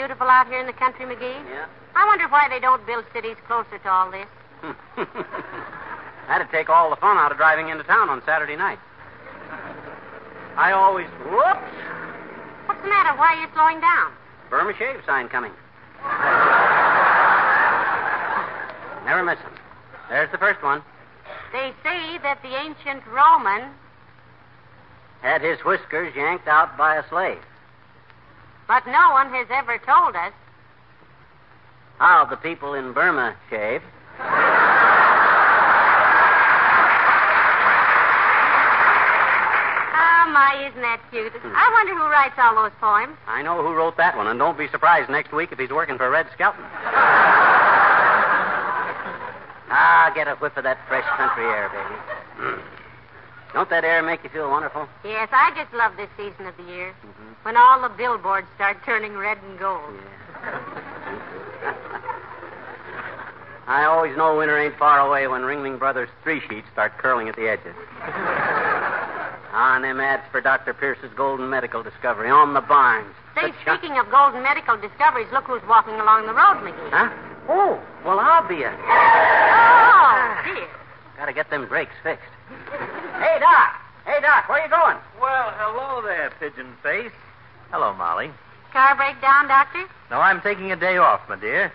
Out 0.00 0.48
here 0.48 0.60
in 0.60 0.66
the 0.66 0.72
country, 0.72 1.06
McGee? 1.06 1.38
Yeah. 1.48 1.66
I 1.94 2.06
wonder 2.06 2.26
why 2.28 2.48
they 2.48 2.60
don't 2.60 2.84
build 2.86 3.04
cities 3.12 3.36
closer 3.46 3.78
to 3.78 3.88
all 3.88 4.10
this. 4.10 4.26
That'd 6.28 6.50
take 6.50 6.68
all 6.68 6.90
the 6.90 6.96
fun 6.96 7.16
out 7.16 7.30
of 7.30 7.38
driving 7.38 7.68
into 7.68 7.84
town 7.84 8.08
on 8.08 8.22
Saturday 8.26 8.56
night. 8.56 8.78
I 10.56 10.72
always. 10.72 11.06
Whoops! 11.24 11.74
What's 12.66 12.80
the 12.82 12.88
matter? 12.88 13.16
Why 13.18 13.34
are 13.34 13.40
you 13.40 13.48
slowing 13.54 13.80
down? 13.80 14.12
Burma 14.50 14.72
shave 14.78 15.00
sign 15.06 15.28
coming. 15.28 15.52
Never 19.04 19.22
miss 19.22 19.38
'em. 19.44 19.52
There's 20.08 20.30
the 20.30 20.38
first 20.38 20.62
one. 20.62 20.82
They 21.52 21.72
say 21.82 22.18
that 22.18 22.42
the 22.42 22.54
ancient 22.56 23.06
Roman, 23.06 23.74
Had 25.22 25.40
his 25.40 25.58
whiskers 25.64 26.14
yanked 26.14 26.48
out 26.48 26.76
by 26.76 26.96
a 26.96 27.08
slave. 27.08 27.42
But 28.66 28.86
no 28.86 29.10
one 29.10 29.30
has 29.30 29.46
ever 29.50 29.78
told 29.78 30.16
us. 30.16 30.32
How 31.98 32.24
the 32.24 32.36
people 32.36 32.74
in 32.74 32.92
Burma 32.92 33.36
shave. 33.50 33.82
Oh, 39.96 40.30
my, 40.32 40.66
isn't 40.68 40.82
that 40.82 41.00
cute? 41.10 41.32
I 41.44 41.70
wonder 41.72 41.94
who 41.94 42.08
writes 42.10 42.34
all 42.38 42.54
those 42.56 42.72
poems. 42.80 43.16
I 43.26 43.42
know 43.42 43.62
who 43.62 43.74
wrote 43.74 43.96
that 43.96 44.16
one, 44.16 44.26
and 44.26 44.38
don't 44.38 44.58
be 44.58 44.68
surprised 44.68 45.08
next 45.10 45.32
week 45.32 45.52
if 45.52 45.58
he's 45.58 45.70
working 45.70 45.96
for 45.96 46.10
Red 46.10 46.26
Skelton. 46.34 46.64
ah, 49.70 50.10
get 50.14 50.26
a 50.26 50.34
whiff 50.36 50.56
of 50.56 50.64
that 50.64 50.78
fresh 50.88 51.06
country 51.16 51.44
air, 51.44 51.68
baby. 51.68 51.94
Mm. 52.40 52.60
Don't 53.54 53.70
that 53.70 53.84
air 53.84 54.02
make 54.02 54.24
you 54.24 54.30
feel 54.30 54.50
wonderful? 54.50 54.88
Yes, 55.04 55.28
I 55.30 55.52
just 55.54 55.72
love 55.72 55.92
this 55.96 56.10
season 56.16 56.46
of 56.46 56.56
the 56.56 56.64
year. 56.64 56.92
Mm-hmm. 57.06 57.32
When 57.44 57.56
all 57.56 57.80
the 57.80 57.88
billboards 57.88 58.48
start 58.56 58.78
turning 58.84 59.16
red 59.16 59.38
and 59.48 59.58
gold. 59.58 59.94
I 63.66 63.84
always 63.84 64.16
know 64.16 64.36
winter 64.36 64.58
ain't 64.58 64.76
far 64.76 64.98
away 65.00 65.28
when 65.28 65.42
Ringling 65.42 65.78
Brothers 65.78 66.08
three 66.24 66.40
sheets 66.48 66.66
start 66.72 66.98
curling 66.98 67.28
at 67.28 67.36
the 67.36 67.48
edges. 67.48 67.74
Ah, 68.02 69.76
on 69.76 69.82
them 69.82 70.00
ads 70.00 70.24
for 70.32 70.40
Dr. 70.40 70.74
Pierce's 70.74 71.12
golden 71.16 71.48
medical 71.48 71.82
discovery 71.82 72.28
on 72.28 72.54
the 72.54 72.60
barns. 72.60 73.14
Say, 73.36 73.52
The 73.52 73.76
speaking 73.76 73.98
of 73.98 74.10
golden 74.10 74.42
medical 74.42 74.76
discoveries, 74.76 75.28
look 75.32 75.44
who's 75.44 75.62
walking 75.68 75.94
along 75.94 76.26
the 76.26 76.34
road, 76.34 76.58
McGee. 76.60 76.90
Huh? 76.90 77.08
Oh, 77.48 77.80
well, 78.04 78.18
I'll 78.18 78.46
be 78.48 78.64
a. 78.64 78.70
Oh, 78.70 80.42
dear. 80.44 80.68
Gotta 81.16 81.32
get 81.32 81.48
them 81.50 81.68
brakes 81.68 81.94
fixed. 82.02 82.24
Hey, 83.18 83.38
Doc. 83.40 83.74
Hey, 84.06 84.20
Doc, 84.20 84.48
where 84.48 84.60
are 84.60 84.64
you 84.64 84.70
going? 84.70 84.96
Well, 85.20 85.52
hello 85.56 86.02
there, 86.02 86.30
Pigeon 86.40 86.74
Face. 86.82 87.12
Hello, 87.70 87.92
Molly. 87.94 88.30
Car 88.72 88.94
breakdown, 88.96 89.48
Doctor? 89.48 89.84
No, 90.10 90.20
I'm 90.20 90.40
taking 90.40 90.72
a 90.72 90.76
day 90.76 90.96
off, 90.96 91.20
my 91.28 91.36
dear. 91.36 91.72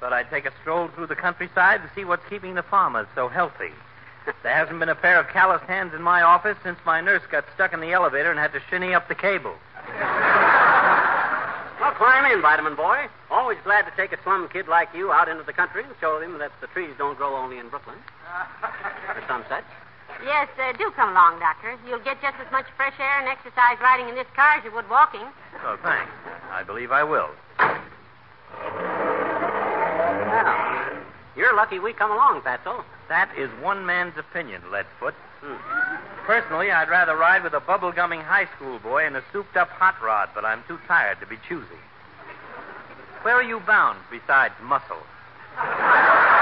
Thought 0.00 0.12
I'd 0.12 0.30
take 0.30 0.46
a 0.46 0.52
stroll 0.62 0.88
through 0.88 1.06
the 1.08 1.16
countryside 1.16 1.82
to 1.82 1.90
see 1.94 2.04
what's 2.04 2.24
keeping 2.28 2.54
the 2.54 2.62
farmers 2.62 3.06
so 3.14 3.28
healthy. 3.28 3.70
There 4.42 4.54
hasn't 4.54 4.78
been 4.78 4.90
a 4.90 4.94
pair 4.94 5.18
of 5.18 5.28
calloused 5.28 5.64
hands 5.64 5.94
in 5.94 6.02
my 6.02 6.20
office 6.20 6.58
since 6.62 6.78
my 6.84 7.00
nurse 7.00 7.22
got 7.30 7.44
stuck 7.54 7.72
in 7.72 7.80
the 7.80 7.92
elevator 7.92 8.30
and 8.30 8.38
had 8.38 8.52
to 8.52 8.60
shinny 8.68 8.92
up 8.94 9.08
the 9.08 9.14
cable. 9.14 9.54
Well, 11.80 11.92
climb 11.92 12.30
in, 12.32 12.42
Vitamin 12.42 12.74
Boy. 12.74 13.06
Always 13.30 13.56
glad 13.62 13.82
to 13.82 13.92
take 13.96 14.12
a 14.12 14.20
slum 14.24 14.48
kid 14.52 14.66
like 14.66 14.88
you 14.94 15.12
out 15.12 15.28
into 15.28 15.44
the 15.44 15.52
country 15.52 15.84
and 15.84 15.92
show 16.00 16.20
him 16.20 16.38
that 16.38 16.50
the 16.60 16.66
trees 16.66 16.90
don't 16.98 17.16
grow 17.16 17.36
only 17.36 17.58
in 17.58 17.68
Brooklyn. 17.68 17.96
or 19.14 19.22
some 19.28 19.44
such. 19.48 19.64
Yes, 20.24 20.48
uh, 20.58 20.72
do 20.76 20.90
come 20.96 21.10
along, 21.10 21.38
Doctor. 21.40 21.78
You'll 21.86 22.00
get 22.00 22.20
just 22.20 22.36
as 22.44 22.50
much 22.50 22.66
fresh 22.76 22.94
air 22.98 23.18
and 23.20 23.28
exercise 23.28 23.78
riding 23.80 24.08
in 24.08 24.14
this 24.14 24.26
car 24.34 24.56
as 24.58 24.64
you 24.64 24.72
would 24.72 24.88
walking. 24.90 25.26
Oh, 25.64 25.78
thanks. 25.82 26.10
I 26.50 26.62
believe 26.62 26.90
I 26.90 27.04
will. 27.04 27.30
Well, 30.28 31.02
you're 31.36 31.54
lucky 31.54 31.78
we 31.78 31.92
come 31.92 32.10
along, 32.10 32.42
Fatso. 32.42 32.84
That 33.08 33.30
is 33.38 33.48
one 33.62 33.86
man's 33.86 34.18
opinion, 34.18 34.62
Leadfoot. 34.70 35.14
Hmm. 35.40 35.56
Personally, 36.26 36.70
I'd 36.70 36.90
rather 36.90 37.16
ride 37.16 37.42
with 37.42 37.54
a 37.54 37.60
bubble-gumming 37.60 38.20
high 38.20 38.48
school 38.56 38.78
boy 38.80 39.06
in 39.06 39.16
a 39.16 39.22
souped-up 39.32 39.70
hot 39.70 39.94
rod, 40.02 40.30
but 40.34 40.44
I'm 40.44 40.62
too 40.66 40.78
tired 40.86 41.20
to 41.20 41.26
be 41.26 41.36
choosy. 41.48 41.80
Where 43.22 43.34
are 43.34 43.42
you 43.42 43.60
bound 43.60 43.98
besides 44.10 44.54
muscle? 44.62 45.02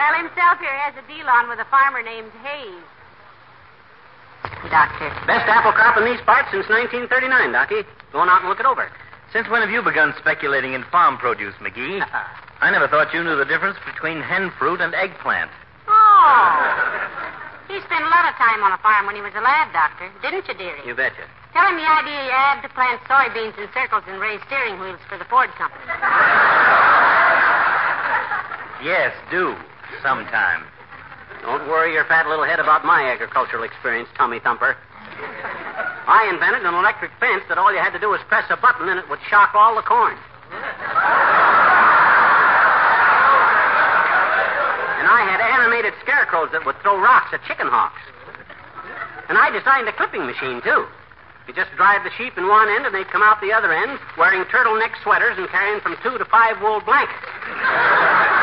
Well, 0.00 0.16
himself 0.16 0.56
here 0.64 0.72
has 0.80 0.96
a 0.96 1.04
deal 1.04 1.28
on 1.28 1.52
with 1.52 1.60
a 1.60 1.68
farmer 1.68 2.00
named 2.00 2.32
Hayes. 2.40 2.88
Doctor. 4.72 5.12
Best 5.28 5.44
apple 5.44 5.76
crop 5.76 6.00
in 6.00 6.08
these 6.08 6.24
parts 6.24 6.48
since 6.48 6.64
1939, 6.72 7.28
Docky. 7.52 7.84
Go 8.08 8.24
on 8.24 8.32
out 8.32 8.40
and 8.40 8.48
look 8.48 8.56
it 8.56 8.64
over. 8.64 8.88
Since 9.36 9.52
when 9.52 9.60
have 9.60 9.68
you 9.68 9.84
begun 9.84 10.16
speculating 10.16 10.72
in 10.72 10.88
farm 10.88 11.20
produce, 11.20 11.52
McGee? 11.60 12.00
I 12.64 12.72
never 12.72 12.88
thought 12.88 13.12
you 13.12 13.20
knew 13.20 13.36
the 13.36 13.44
difference 13.44 13.76
between 13.84 14.24
hen 14.24 14.48
fruit 14.56 14.80
and 14.80 14.96
eggplant. 14.96 15.52
Oh. 15.84 16.48
He 17.68 17.76
spent 17.84 18.00
a 18.00 18.08
lot 18.08 18.24
of 18.24 18.32
time 18.40 18.64
on 18.64 18.72
a 18.72 18.80
farm 18.80 19.04
when 19.04 19.20
he 19.20 19.20
was 19.20 19.36
a 19.36 19.44
lad, 19.44 19.68
Doctor. 19.76 20.08
Didn't 20.24 20.48
you, 20.48 20.56
dearie? 20.56 20.80
You 20.88 20.96
betcha. 20.96 21.28
Tell 21.52 21.68
him 21.68 21.76
the 21.76 21.84
idea 21.84 22.24
you 22.24 22.32
had 22.32 22.64
to 22.64 22.72
plant 22.72 23.04
soybeans 23.04 23.52
in 23.60 23.68
circles 23.76 24.08
and 24.08 24.16
raise 24.16 24.40
steering 24.48 24.80
wheels 24.80 25.00
for 25.12 25.20
the 25.20 25.28
Ford 25.28 25.52
Company. 25.60 25.84
Yes, 28.80 29.12
do. 29.28 29.60
Sometime. 30.02 30.64
Don't 31.42 31.68
worry 31.68 31.92
your 31.92 32.04
fat 32.04 32.26
little 32.28 32.44
head 32.44 32.60
about 32.60 32.84
my 32.84 33.10
agricultural 33.10 33.64
experience, 33.64 34.08
Tommy 34.16 34.40
Thumper. 34.40 34.76
I 36.06 36.28
invented 36.32 36.66
an 36.66 36.74
electric 36.74 37.12
fence 37.20 37.44
that 37.48 37.58
all 37.58 37.72
you 37.72 37.78
had 37.78 37.92
to 37.92 37.98
do 38.00 38.08
was 38.08 38.20
press 38.28 38.44
a 38.50 38.56
button 38.56 38.88
and 38.88 38.98
it 38.98 39.08
would 39.08 39.20
shock 39.28 39.54
all 39.54 39.74
the 39.76 39.82
corn. 39.82 40.16
And 44.98 45.06
I 45.06 45.22
had 45.24 45.40
animated 45.40 45.94
scarecrows 46.02 46.50
that 46.52 46.66
would 46.66 46.76
throw 46.82 47.00
rocks 47.00 47.32
at 47.32 47.44
chicken 47.44 47.68
hawks. 47.68 48.00
And 49.28 49.38
I 49.38 49.50
designed 49.54 49.86
a 49.88 49.92
clipping 49.92 50.26
machine, 50.26 50.60
too. 50.60 50.86
You 51.46 51.54
just 51.54 51.70
drive 51.76 52.04
the 52.04 52.10
sheep 52.18 52.36
in 52.36 52.48
one 52.48 52.68
end 52.68 52.86
and 52.86 52.94
they'd 52.94 53.08
come 53.08 53.22
out 53.22 53.40
the 53.40 53.52
other 53.52 53.72
end 53.72 53.98
wearing 54.18 54.44
turtleneck 54.44 54.92
sweaters 55.02 55.38
and 55.38 55.48
carrying 55.48 55.80
from 55.80 55.96
two 56.02 56.18
to 56.18 56.24
five 56.26 56.60
wool 56.60 56.80
blankets. 56.80 58.39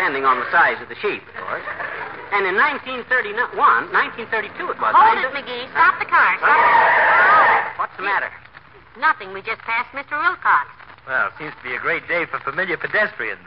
Depending 0.00 0.24
on 0.24 0.40
the 0.40 0.48
size 0.50 0.80
of 0.80 0.88
the 0.88 0.96
sheep, 0.96 1.20
of 1.28 1.44
course. 1.44 1.60
And 2.32 2.48
in 2.48 2.56
1931, 2.56 3.36
1932 3.92 4.48
it 4.72 4.80
was. 4.80 4.96
Hold 4.96 4.96
I 4.96 5.20
it, 5.20 5.28
do- 5.28 5.36
McGee. 5.36 5.68
Stop 5.76 6.00
the 6.00 6.08
car. 6.08 6.40
Stop 6.40 6.56
it. 6.56 7.76
What's 7.76 7.92
the 8.00 8.08
matter? 8.08 8.32
Nothing. 8.96 9.36
We 9.36 9.44
just 9.44 9.60
passed 9.68 9.92
Mr. 9.92 10.16
Wilcox. 10.16 10.72
Well, 11.04 11.28
it 11.28 11.34
seems 11.36 11.52
to 11.52 11.62
be 11.68 11.76
a 11.76 11.78
great 11.84 12.08
day 12.08 12.24
for 12.24 12.40
familiar 12.40 12.80
pedestrians. 12.80 13.44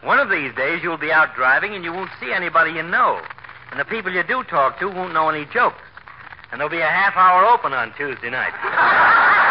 One 0.00 0.16
of 0.18 0.30
these 0.32 0.56
days, 0.56 0.80
you'll 0.82 0.96
be 0.96 1.12
out 1.12 1.36
driving 1.36 1.74
and 1.76 1.84
you 1.84 1.92
won't 1.92 2.16
see 2.18 2.32
anybody 2.32 2.72
you 2.72 2.82
know. 2.82 3.20
And 3.70 3.78
the 3.78 3.84
people 3.84 4.08
you 4.10 4.22
do 4.24 4.44
talk 4.48 4.78
to 4.80 4.88
won't 4.88 5.12
know 5.12 5.28
any 5.28 5.44
jokes. 5.52 5.84
And 6.50 6.56
there'll 6.64 6.72
be 6.72 6.80
a 6.80 6.88
half 6.88 7.12
hour 7.14 7.44
open 7.44 7.74
on 7.74 7.92
Tuesday 7.92 8.30
night. 8.32 8.56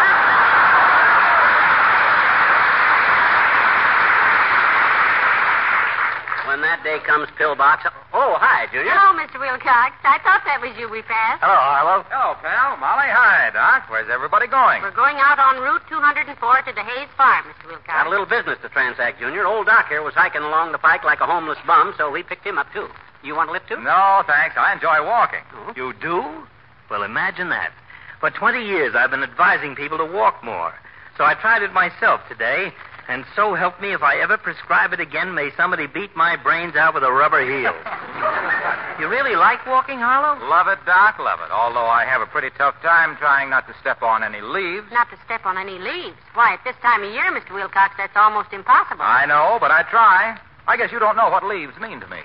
When 6.58 6.66
that 6.66 6.82
day 6.82 6.98
comes, 7.06 7.30
pillbox. 7.38 7.86
Oh, 8.10 8.34
hi, 8.34 8.66
Junior. 8.74 8.90
Hello, 8.90 9.14
Mr. 9.14 9.38
Wilcox. 9.38 9.94
I 10.02 10.18
thought 10.26 10.42
that 10.42 10.58
was 10.58 10.74
you 10.74 10.90
we 10.90 11.06
passed. 11.06 11.38
Hello, 11.38 11.54
Harlow. 11.54 12.02
Hello, 12.10 12.34
pal. 12.42 12.74
Molly, 12.82 13.06
hi, 13.06 13.54
Doc. 13.54 13.86
Where's 13.86 14.10
everybody 14.10 14.50
going? 14.50 14.82
We're 14.82 14.90
going 14.90 15.22
out 15.22 15.38
on 15.38 15.62
Route 15.62 15.86
204 15.86 16.26
to 16.26 16.72
the 16.74 16.82
Hayes 16.82 17.06
Farm, 17.14 17.46
Mr. 17.46 17.70
Wilcox. 17.70 17.86
Got 17.86 18.08
a 18.08 18.10
little 18.10 18.26
business 18.26 18.58
to 18.66 18.68
transact, 18.74 19.22
Junior. 19.22 19.46
Old 19.46 19.70
Doc 19.70 19.86
here 19.86 20.02
was 20.02 20.18
hiking 20.18 20.42
along 20.42 20.74
the 20.74 20.82
pike 20.82 21.06
like 21.06 21.22
a 21.22 21.30
homeless 21.30 21.62
bum, 21.62 21.94
so 21.94 22.10
we 22.10 22.26
picked 22.26 22.42
him 22.42 22.58
up, 22.58 22.66
too. 22.74 22.90
You 23.22 23.38
want 23.38 23.50
a 23.50 23.52
lift, 23.54 23.70
too? 23.70 23.78
No, 23.78 24.26
thanks. 24.26 24.58
I 24.58 24.74
enjoy 24.74 24.98
walking. 25.06 25.46
Oh. 25.54 25.78
You 25.78 25.94
do? 26.02 26.42
Well, 26.90 27.06
imagine 27.06 27.54
that. 27.54 27.70
For 28.18 28.34
20 28.34 28.66
years, 28.66 28.98
I've 28.98 29.14
been 29.14 29.22
advising 29.22 29.78
people 29.78 30.02
to 30.02 30.10
walk 30.10 30.42
more. 30.42 30.74
So 31.14 31.22
I 31.22 31.38
tried 31.38 31.62
it 31.62 31.70
myself 31.70 32.18
today, 32.26 32.74
and 33.08 33.24
so 33.34 33.54
help 33.54 33.80
me 33.80 33.94
if 33.94 34.02
I 34.02 34.20
ever 34.20 34.36
prescribe 34.36 34.92
it 34.92 35.00
again, 35.00 35.34
may 35.34 35.48
somebody 35.56 35.86
beat 35.86 36.14
my 36.14 36.36
brains 36.36 36.76
out 36.76 36.92
with 36.92 37.02
a 37.02 37.10
rubber 37.10 37.40
heel. 37.40 37.72
you 39.00 39.08
really 39.08 39.34
like 39.34 39.64
walking, 39.66 39.98
Harlow? 39.98 40.36
Love 40.46 40.68
it, 40.68 40.78
Doc. 40.84 41.18
Love 41.18 41.40
it. 41.40 41.50
Although 41.50 41.86
I 41.86 42.04
have 42.04 42.20
a 42.20 42.26
pretty 42.26 42.50
tough 42.58 42.74
time 42.82 43.16
trying 43.16 43.48
not 43.48 43.66
to 43.66 43.74
step 43.80 44.02
on 44.02 44.22
any 44.22 44.42
leaves. 44.42 44.86
Not 44.92 45.08
to 45.08 45.16
step 45.24 45.46
on 45.46 45.56
any 45.56 45.78
leaves. 45.78 46.20
Why, 46.34 46.52
at 46.52 46.60
this 46.64 46.76
time 46.82 47.02
of 47.02 47.10
year, 47.10 47.32
Mr. 47.32 47.54
Wilcox, 47.54 47.94
that's 47.96 48.14
almost 48.14 48.52
impossible. 48.52 49.00
I 49.00 49.24
know, 49.24 49.56
but 49.58 49.70
I 49.70 49.84
try. 49.84 50.38
I 50.66 50.76
guess 50.76 50.92
you 50.92 50.98
don't 50.98 51.16
know 51.16 51.30
what 51.30 51.44
leaves 51.44 51.72
mean 51.80 52.00
to 52.00 52.06
me. 52.08 52.20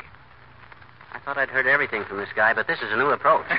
I 1.14 1.20
thought 1.20 1.38
I'd 1.38 1.50
heard 1.50 1.68
everything 1.68 2.04
from 2.04 2.18
this 2.18 2.30
guy, 2.36 2.54
but 2.54 2.68
this 2.68 2.80
is 2.80 2.92
a 2.92 2.98
new 2.98 3.10
approach. 3.12 3.46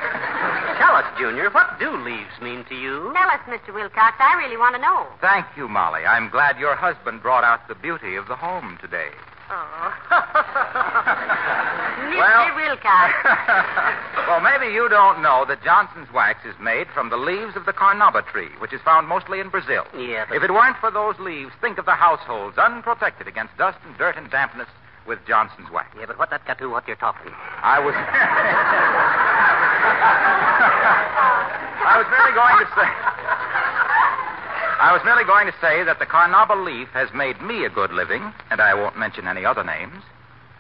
Tell 0.78 0.96
us, 0.96 1.04
Junior, 1.18 1.50
what 1.50 1.78
do 1.78 1.90
leaves 1.96 2.34
mean 2.42 2.64
to 2.68 2.74
you? 2.74 3.12
Tell 3.14 3.30
us, 3.30 3.40
Mr. 3.46 3.72
Wilcox. 3.74 4.16
I 4.18 4.34
really 4.38 4.56
want 4.56 4.74
to 4.74 4.80
know. 4.80 5.06
Thank 5.20 5.46
you, 5.56 5.68
Molly. 5.68 6.04
I'm 6.04 6.28
glad 6.30 6.58
your 6.58 6.74
husband 6.74 7.22
brought 7.22 7.44
out 7.44 7.66
the 7.68 7.74
beauty 7.74 8.16
of 8.16 8.26
the 8.28 8.36
home 8.36 8.78
today. 8.80 9.08
Oh. 9.50 9.94
Mr. 12.10 12.18
Well- 12.18 12.56
Wilcox. 12.56 13.12
well, 14.28 14.40
maybe 14.40 14.72
you 14.72 14.88
don't 14.88 15.20
know 15.22 15.44
that 15.46 15.62
Johnson's 15.62 16.10
wax 16.12 16.44
is 16.46 16.54
made 16.60 16.86
from 16.94 17.10
the 17.10 17.16
leaves 17.16 17.54
of 17.56 17.66
the 17.66 17.72
carnauba 17.72 18.26
tree, 18.26 18.48
which 18.58 18.72
is 18.72 18.80
found 18.82 19.06
mostly 19.06 19.40
in 19.40 19.48
Brazil. 19.50 19.84
Yeah, 19.96 20.24
but 20.28 20.36
If 20.36 20.42
it 20.42 20.50
weren't 20.52 20.76
for 20.78 20.90
those 20.90 21.18
leaves, 21.18 21.52
think 21.60 21.78
of 21.78 21.84
the 21.86 21.92
households 21.94 22.56
unprotected 22.58 23.28
against 23.28 23.56
dust 23.58 23.78
and 23.86 23.96
dirt 23.98 24.16
and 24.16 24.30
dampness 24.30 24.68
with 25.06 25.18
Johnson's 25.28 25.70
wax. 25.70 25.94
yeah, 25.98 26.06
but 26.06 26.18
what 26.18 26.30
that 26.30 26.46
got 26.46 26.56
to 26.58 26.64
do 26.64 26.70
what 26.70 26.86
you're 26.88 26.96
talking? 26.96 27.30
I 27.62 27.78
was. 27.78 27.94
I 31.84 32.00
was 32.00 32.08
merely 32.10 32.32
going 32.34 32.58
to 32.58 32.66
say. 32.74 32.88
I 34.84 34.92
was 34.92 35.00
merely 35.04 35.24
going 35.24 35.46
to 35.46 35.54
say 35.60 35.82
that 35.84 35.98
the 35.98 36.04
carnauba 36.04 36.60
leaf 36.60 36.88
has 36.92 37.08
made 37.14 37.40
me 37.40 37.64
a 37.64 37.70
good 37.70 37.92
living, 37.92 38.32
and 38.50 38.60
I 38.60 38.74
won't 38.74 38.98
mention 38.98 39.26
any 39.26 39.44
other 39.44 39.64
names. 39.64 39.96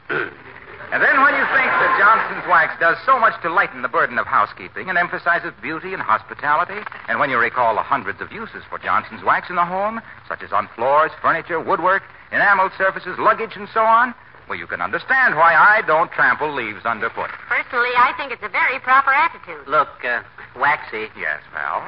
and 0.08 1.02
then 1.02 1.16
when 1.20 1.34
you 1.36 1.44
think 1.52 1.68
that 1.68 1.92
Johnson's 2.00 2.48
wax 2.48 2.72
does 2.80 2.96
so 3.04 3.18
much 3.18 3.34
to 3.42 3.52
lighten 3.52 3.82
the 3.82 3.88
burden 3.88 4.16
of 4.16 4.26
housekeeping 4.26 4.88
and 4.88 4.96
emphasizes 4.96 5.52
beauty 5.60 5.92
and 5.92 6.00
hospitality, 6.00 6.80
and 7.08 7.20
when 7.20 7.28
you 7.28 7.36
recall 7.36 7.74
the 7.74 7.82
hundreds 7.82 8.20
of 8.20 8.32
uses 8.32 8.62
for 8.70 8.78
Johnson's 8.78 9.24
wax 9.24 9.50
in 9.50 9.56
the 9.56 9.64
home, 9.64 10.00
such 10.28 10.42
as 10.42 10.52
on 10.52 10.68
floors, 10.76 11.10
furniture, 11.20 11.60
woodwork, 11.60 12.02
enameled 12.32 12.72
surfaces, 12.78 13.18
luggage, 13.18 13.56
and 13.56 13.68
so 13.74 13.80
on, 13.80 14.14
well, 14.48 14.58
you 14.58 14.66
can 14.66 14.80
understand 14.80 15.36
why 15.36 15.54
I 15.54 15.82
don't 15.86 16.10
trample 16.12 16.52
leaves 16.52 16.84
underfoot. 16.84 17.30
Personally, 17.48 17.90
I 17.96 18.12
think 18.16 18.32
it's 18.32 18.42
a 18.42 18.48
very 18.48 18.78
proper 18.80 19.10
attitude. 19.10 19.66
Look, 19.66 19.88
uh, 20.04 20.22
Waxy, 20.56 21.08
Yes, 21.18 21.40
Val. 21.52 21.82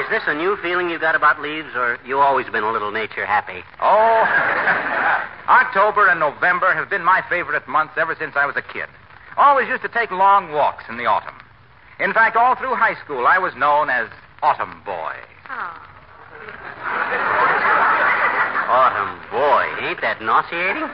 is 0.00 0.08
this 0.08 0.22
a 0.26 0.34
new 0.34 0.56
feeling 0.62 0.88
you 0.90 0.98
got 0.98 1.14
about 1.14 1.40
leaves, 1.40 1.74
or 1.74 1.98
you 2.06 2.18
always 2.20 2.46
been 2.48 2.64
a 2.64 2.70
little 2.72 2.90
nature 2.90 3.26
happy? 3.26 3.62
Oh, 3.80 4.22
October 5.48 6.08
and 6.08 6.20
November 6.20 6.72
have 6.72 6.88
been 6.88 7.04
my 7.04 7.22
favorite 7.28 7.66
months 7.68 7.94
ever 7.96 8.14
since 8.18 8.34
I 8.36 8.46
was 8.46 8.56
a 8.56 8.62
kid. 8.62 8.86
Always 9.36 9.68
used 9.68 9.82
to 9.82 9.88
take 9.88 10.10
long 10.10 10.52
walks 10.52 10.84
in 10.88 10.96
the 10.96 11.06
autumn. 11.06 11.34
In 12.00 12.12
fact, 12.12 12.36
all 12.36 12.54
through 12.56 12.74
high 12.74 12.94
school, 13.04 13.26
I 13.26 13.38
was 13.38 13.54
known 13.56 13.90
as 13.90 14.08
Autumn 14.42 14.82
Boy. 14.84 15.14
Oh. 15.50 15.82
Autumn, 18.66 19.22
boy, 19.30 19.62
ain't 19.86 20.00
that 20.02 20.18
nauseating? 20.20 20.90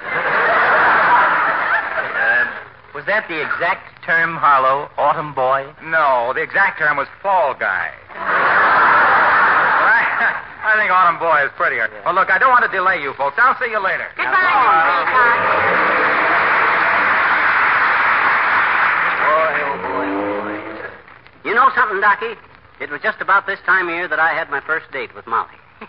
Uh, 2.13 2.45
was 2.93 3.09
that 3.09 3.25
the 3.33 3.41
exact 3.41 4.05
term, 4.05 4.37
Harlow? 4.37 4.93
Autumn 5.01 5.33
boy? 5.33 5.65
No, 5.81 6.37
the 6.37 6.45
exact 6.45 6.77
term 6.79 7.01
was 7.01 7.09
fall 7.25 7.57
guy. 7.57 7.89
I, 8.13 10.29
I 10.63 10.77
think 10.77 10.93
Autumn 10.93 11.17
Boy 11.19 11.49
is 11.49 11.53
prettier. 11.57 11.89
Well, 12.05 12.13
look, 12.15 12.29
I 12.29 12.37
don't 12.37 12.53
want 12.53 12.69
to 12.69 12.71
delay 12.71 13.01
you 13.01 13.15
folks. 13.17 13.41
I'll 13.41 13.57
see 13.57 13.73
you 13.73 13.81
later. 13.81 14.05
Goodbye, 14.21 14.37
Mr. 14.37 14.93
Wilcox. 14.93 15.41
Boy, 19.25 19.53
oh 19.65 19.81
boy, 19.81 20.13
oh 20.13 20.45
boy. 20.45 21.49
You 21.49 21.57
know 21.57 21.73
something, 21.75 22.05
Docky? 22.05 22.37
It 22.85 22.91
was 22.93 23.01
just 23.01 23.23
about 23.25 23.47
this 23.49 23.61
time 23.65 23.89
of 23.89 23.95
year 23.95 24.09
that 24.09 24.21
I 24.21 24.35
had 24.37 24.51
my 24.51 24.61
first 24.61 24.93
date 24.93 25.15
with 25.17 25.27
Molly. 25.27 25.57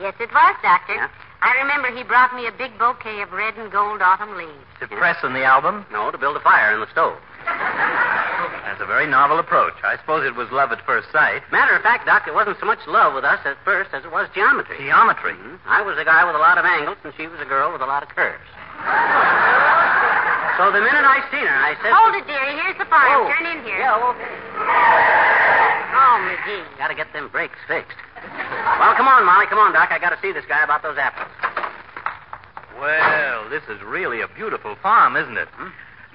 yes, 0.00 0.14
it 0.18 0.32
was, 0.32 0.56
Doctor. 0.62 0.94
Yeah? 0.94 1.08
I 1.42 1.56
remember 1.60 1.88
he 1.94 2.02
brought 2.04 2.34
me 2.34 2.46
a 2.46 2.52
big 2.52 2.76
bouquet 2.78 3.22
of 3.22 3.32
red 3.32 3.56
and 3.56 3.72
gold 3.72 4.02
autumn 4.02 4.36
leaves. 4.36 4.52
To 4.80 4.88
press 4.88 5.16
on 5.22 5.32
the 5.32 5.44
album? 5.44 5.86
No, 5.90 6.10
to 6.10 6.18
build 6.18 6.36
a 6.36 6.40
fire 6.40 6.74
in 6.74 6.80
the 6.80 6.90
stove. 6.92 7.16
That's 7.46 8.80
a 8.80 8.86
very 8.86 9.06
novel 9.06 9.38
approach. 9.38 9.72
I 9.82 9.96
suppose 9.96 10.24
it 10.26 10.36
was 10.36 10.50
love 10.52 10.70
at 10.72 10.84
first 10.84 11.08
sight. 11.12 11.40
Matter 11.50 11.74
of 11.74 11.82
fact, 11.82 12.04
Doc, 12.06 12.28
it 12.28 12.34
wasn't 12.34 12.60
so 12.60 12.66
much 12.66 12.78
love 12.86 13.14
with 13.14 13.24
us 13.24 13.40
at 13.44 13.56
first 13.64 13.90
as 13.92 14.04
it 14.04 14.12
was 14.12 14.28
geometry. 14.34 14.76
Geometry. 14.78 15.32
Mhm. 15.32 15.58
I 15.66 15.80
was 15.82 15.96
a 15.98 16.04
guy 16.04 16.24
with 16.24 16.36
a 16.36 16.38
lot 16.38 16.58
of 16.58 16.64
angles, 16.64 16.98
and 17.04 17.12
she 17.16 17.26
was 17.26 17.40
a 17.40 17.46
girl 17.48 17.72
with 17.72 17.80
a 17.80 17.86
lot 17.86 18.02
of 18.02 18.10
curves. 18.10 18.44
so 20.60 20.70
the 20.72 20.80
minute 20.84 21.04
I 21.08 21.24
seen 21.32 21.46
her, 21.46 21.56
I 21.56 21.74
said, 21.80 21.92
Hold 21.92 22.14
it, 22.16 22.26
dearie. 22.28 22.56
Here's 22.60 22.76
the 22.76 22.84
fire. 22.84 23.16
Oh. 23.16 23.32
Turn 23.32 23.46
in 23.48 23.64
here. 23.64 23.80
Yeah, 23.80 23.96
okay. 24.12 24.36
Oh, 26.10 26.18
McGee. 26.26 26.66
Gotta 26.76 26.96
get 26.96 27.12
them 27.12 27.28
brakes 27.28 27.58
fixed. 27.68 27.96
Well, 28.18 28.94
come 28.96 29.06
on, 29.06 29.24
Molly. 29.24 29.46
Come 29.46 29.58
on, 29.58 29.72
Doc. 29.72 29.92
I 29.92 29.98
gotta 30.00 30.18
see 30.20 30.32
this 30.32 30.44
guy 30.48 30.64
about 30.64 30.82
those 30.82 30.98
apples. 30.98 31.30
Well, 32.80 33.48
this 33.48 33.62
is 33.70 33.80
really 33.82 34.20
a 34.20 34.26
beautiful 34.26 34.74
farm, 34.82 35.14
isn't 35.14 35.36
it? 35.36 35.46
Hmm? 35.54 35.68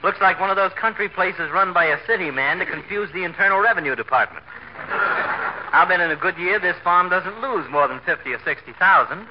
Looks 0.04 0.20
like 0.20 0.40
one 0.40 0.50
of 0.50 0.58
those 0.58 0.74
country 0.74 1.08
places 1.08 1.50
run 1.50 1.72
by 1.72 1.86
a 1.86 1.98
city 2.06 2.30
man 2.30 2.60
to 2.60 2.66
confuse 2.66 3.10
the 3.14 3.24
Internal 3.24 3.60
Revenue 3.60 3.96
Department. 3.96 4.44
I'll 5.72 5.88
bet 5.88 6.02
in 6.02 6.12
a 6.12 6.16
good 6.18 6.38
year 6.38 6.60
this 6.60 6.76
farm 6.84 7.10
doesn't 7.10 7.40
lose 7.40 7.70
more 7.72 7.88
than 7.88 8.02
fifty 8.02 8.34
or 8.34 8.40
sixty 8.44 8.74
thousand. 8.74 9.26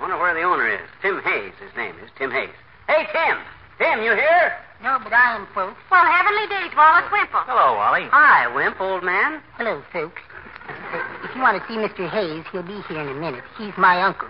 Wonder 0.00 0.16
where 0.16 0.32
the 0.32 0.42
owner 0.42 0.66
is. 0.66 0.88
Tim 1.02 1.20
Hayes, 1.20 1.52
his 1.60 1.76
name 1.76 1.94
is. 2.02 2.10
Tim 2.16 2.30
Hayes. 2.30 2.56
Hey, 2.88 3.06
Tim. 3.12 3.36
Tim, 3.78 4.00
you 4.02 4.14
here? 4.14 4.56
No, 4.82 4.98
but 5.02 5.12
I 5.12 5.36
am, 5.36 5.46
folks. 5.54 5.76
Well, 5.90 6.04
heavenly 6.04 6.48
days, 6.48 6.72
Wallace 6.76 7.08
Wimple. 7.12 7.44
Hello, 7.44 7.76
Wally. 7.76 8.08
Hi, 8.10 8.48
Wimp, 8.54 8.80
old 8.80 9.04
man. 9.04 9.40
Hello, 9.56 9.82
folks. 9.92 10.22
Uh, 10.68 11.00
if 11.24 11.34
you 11.34 11.40
want 11.42 11.60
to 11.60 11.64
see 11.68 11.76
Mr. 11.76 12.08
Hayes, 12.08 12.44
he'll 12.52 12.62
be 12.62 12.80
here 12.88 13.00
in 13.00 13.08
a 13.08 13.14
minute. 13.14 13.44
He's 13.58 13.76
my 13.76 14.02
uncle. 14.02 14.28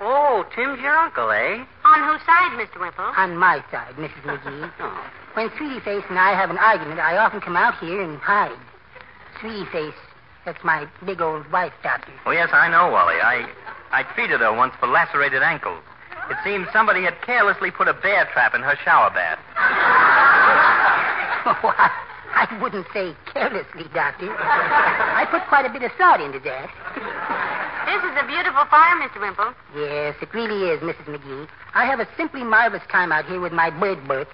Oh, 0.00 0.44
Tim's 0.54 0.80
your 0.80 0.94
uncle, 0.96 1.30
eh? 1.30 1.64
On 1.84 2.00
whose 2.08 2.24
side, 2.24 2.56
Mr. 2.56 2.80
Wimple? 2.80 3.04
On 3.16 3.36
my 3.36 3.62
side, 3.70 3.94
Mrs. 3.96 4.22
McGee. 4.24 4.70
Oh. 4.80 5.10
When 5.34 5.50
Sweetie 5.56 5.80
Face 5.80 6.04
and 6.08 6.18
I 6.18 6.34
have 6.34 6.50
an 6.50 6.58
argument, 6.58 6.98
I 6.98 7.16
often 7.18 7.40
come 7.40 7.56
out 7.56 7.78
here 7.78 8.00
and 8.02 8.18
hide. 8.18 8.58
Sweetie 9.40 9.66
Face, 9.70 9.94
that's 10.44 10.62
my 10.64 10.86
big 11.04 11.20
old 11.20 11.50
wife, 11.52 11.72
Doctor. 11.82 12.12
Oh, 12.26 12.30
yes, 12.32 12.48
I 12.52 12.68
know, 12.68 12.90
Wally. 12.90 13.20
I, 13.22 13.46
I 13.92 14.02
treated 14.14 14.40
her 14.40 14.52
once 14.52 14.74
for 14.80 14.86
lacerated 14.88 15.42
ankles. 15.42 15.82
It 16.30 16.36
seems 16.44 16.68
somebody 16.72 17.02
had 17.04 17.20
carelessly 17.22 17.70
put 17.70 17.88
a 17.88 17.94
bear 17.94 18.28
trap 18.32 18.54
in 18.54 18.62
her 18.62 18.76
shower 18.84 19.10
bath. 19.10 19.38
Oh, 21.48 21.72
I, 21.78 21.88
I 22.44 22.60
wouldn't 22.60 22.86
say 22.92 23.16
carelessly, 23.32 23.84
Doctor. 23.94 24.28
I 24.28 25.24
put 25.30 25.48
quite 25.48 25.64
a 25.64 25.72
bit 25.72 25.82
of 25.82 25.90
thought 25.96 26.20
into 26.20 26.38
that. 26.40 26.68
This 27.88 28.04
is 28.04 28.14
a 28.20 28.26
beautiful 28.28 28.68
farm, 28.68 29.00
Mr. 29.00 29.16
Wimple. 29.16 29.54
Yes, 29.74 30.14
it 30.20 30.28
really 30.34 30.68
is, 30.68 30.80
Mrs. 30.80 31.08
McGee. 31.08 31.48
I 31.72 31.86
have 31.86 32.00
a 32.00 32.08
simply 32.18 32.44
marvelous 32.44 32.82
time 32.92 33.12
out 33.12 33.24
here 33.24 33.40
with 33.40 33.52
my 33.52 33.70
bird 33.70 34.06
book. 34.06 34.28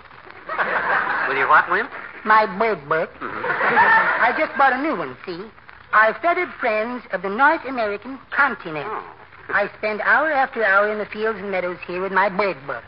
With 1.28 1.38
your 1.38 1.48
what, 1.48 1.70
Wimp? 1.70 1.88
My 2.24 2.46
bird 2.58 2.88
book. 2.88 3.10
Mm-hmm. 3.20 3.44
I 3.46 4.34
just 4.36 4.58
bought 4.58 4.72
a 4.72 4.82
new 4.82 4.96
one, 4.96 5.16
see? 5.24 5.46
Our 5.92 6.18
feathered 6.20 6.50
friends 6.58 7.04
of 7.12 7.22
the 7.22 7.30
North 7.30 7.64
American 7.64 8.18
continent. 8.34 8.88
Oh. 8.90 9.06
I 9.48 9.68
spend 9.78 10.00
hour 10.02 10.30
after 10.32 10.64
hour 10.64 10.90
in 10.90 10.98
the 10.98 11.06
fields 11.06 11.38
and 11.38 11.50
meadows 11.50 11.78
here 11.86 12.00
with 12.02 12.12
my 12.12 12.28
bird 12.28 12.56
book. 12.66 12.82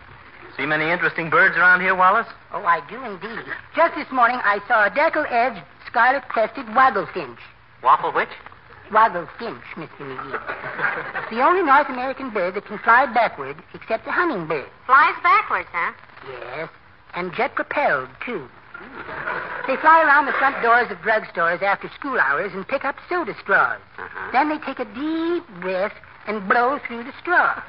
See 0.57 0.65
many 0.65 0.91
interesting 0.91 1.29
birds 1.29 1.57
around 1.57 1.83
here, 1.83 1.95
Wallace? 1.95 2.27
Oh, 2.53 2.65
I 2.65 2.81
do 2.89 3.03
indeed. 3.05 3.45
Just 3.75 3.95
this 3.95 4.11
morning, 4.11 4.41
I 4.43 4.61
saw 4.67 4.87
a 4.87 4.91
deckle-edged, 4.91 5.63
scarlet-crested 5.87 6.67
wagglefinch. 6.67 7.39
Waffle 7.83 8.13
which? 8.13 8.33
Wagglefinch, 8.91 9.63
Mr. 9.77 10.01
McGee. 10.01 10.41
It's 11.21 11.31
the 11.35 11.43
only 11.45 11.63
North 11.63 11.89
American 11.91 12.31
bird 12.31 12.55
that 12.55 12.65
can 12.65 12.79
fly 12.79 13.05
backward 13.13 13.57
except 13.75 14.07
the 14.07 14.13
hummingbird. 14.13 14.69
Flies 14.87 15.15
backwards, 15.23 15.69
huh? 15.73 15.93
Yes, 16.27 16.69
and 17.15 17.35
jet-propelled, 17.35 18.09
too. 18.25 18.49
They 19.67 19.77
fly 19.77 20.05
around 20.05 20.27
the 20.27 20.33
front 20.39 20.63
doors 20.63 20.91
of 20.91 20.99
drugstores 20.99 21.63
after 21.63 21.91
school 21.99 22.19
hours 22.19 22.53
and 22.55 22.67
pick 22.67 22.85
up 22.85 22.97
soda 23.09 23.35
straws. 23.43 23.81
Uh-huh. 23.99 24.31
Then 24.33 24.49
they 24.49 24.59
take 24.59 24.79
a 24.79 24.85
deep 24.85 25.45
breath 25.61 25.93
and 26.27 26.49
blow 26.49 26.79
through 26.87 27.05
the 27.05 27.13
straw. 27.21 27.63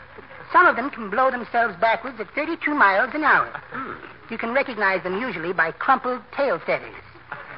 Some 0.52 0.66
of 0.66 0.76
them 0.76 0.90
can 0.90 1.10
blow 1.10 1.30
themselves 1.32 1.76
backwards 1.80 2.20
at 2.20 2.34
32 2.34 2.74
miles 2.74 3.12
an 3.14 3.24
hour. 3.24 3.52
Hmm. 3.72 3.94
You 4.32 4.38
can 4.38 4.54
recognize 4.54 5.04
them 5.04 5.20
usually 5.20 5.54
by 5.54 5.72
crumpled 5.72 6.22
tail 6.36 6.60
feathers. 6.60 6.96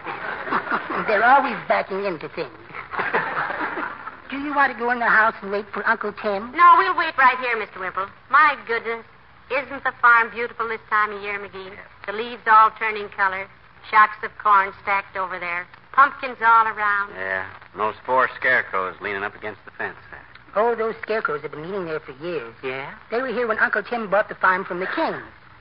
They're 1.07 1.23
always 1.23 1.57
backing 1.67 2.05
into 2.05 2.29
things. 2.29 2.53
Do 4.29 4.37
you 4.37 4.53
want 4.53 4.73
to 4.73 4.77
go 4.77 4.91
in 4.91 4.99
the 4.99 5.09
house 5.09 5.33
and 5.41 5.51
wait 5.51 5.65
for 5.73 5.85
Uncle 5.87 6.13
Tim? 6.13 6.51
No, 6.51 6.75
we'll 6.77 6.97
wait 6.97 7.17
right 7.17 7.37
here, 7.39 7.57
Mr. 7.57 7.79
Wimple. 7.79 8.07
My 8.29 8.55
goodness. 8.67 9.05
Isn't 9.49 9.83
the 9.83 9.93
farm 9.99 10.29
beautiful 10.29 10.67
this 10.67 10.81
time 10.89 11.11
of 11.11 11.21
year, 11.23 11.39
McGee? 11.39 11.73
The 12.05 12.13
leaves 12.13 12.43
all 12.45 12.69
turning 12.77 13.09
color, 13.09 13.47
shocks 13.89 14.17
of 14.23 14.29
corn 14.37 14.71
stacked 14.83 15.17
over 15.17 15.39
there, 15.39 15.65
pumpkins 15.91 16.37
all 16.45 16.67
around. 16.67 17.13
Yeah. 17.15 17.49
And 17.71 17.81
those 17.81 17.95
four 18.05 18.29
scarecrows 18.37 18.95
leaning 19.01 19.23
up 19.23 19.35
against 19.35 19.65
the 19.65 19.71
fence 19.71 19.97
there. 20.08 20.08
Oh, 20.55 20.75
those 20.75 20.95
scarecrows 21.03 21.41
have 21.43 21.51
been 21.51 21.61
meeting 21.61 21.85
there 21.85 21.99
for 21.99 22.11
years. 22.23 22.53
Yeah? 22.63 22.93
They 23.11 23.21
were 23.21 23.27
here 23.27 23.47
when 23.47 23.59
Uncle 23.59 23.83
Tim 23.83 24.09
bought 24.09 24.29
the 24.29 24.35
farm 24.35 24.65
from 24.65 24.79
the 24.79 24.87
king. 24.87 25.15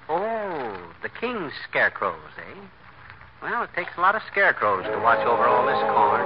Oh, 0.08 0.92
the 1.02 1.10
king's 1.10 1.52
scarecrows, 1.68 2.16
eh? 2.38 2.60
Well, 3.42 3.62
it 3.64 3.70
takes 3.76 3.92
a 3.96 4.00
lot 4.00 4.14
of 4.14 4.22
scarecrows 4.30 4.84
to 4.84 4.98
watch 4.98 5.24
over 5.26 5.46
all 5.46 5.66
this 5.66 5.78
corn. 5.94 6.24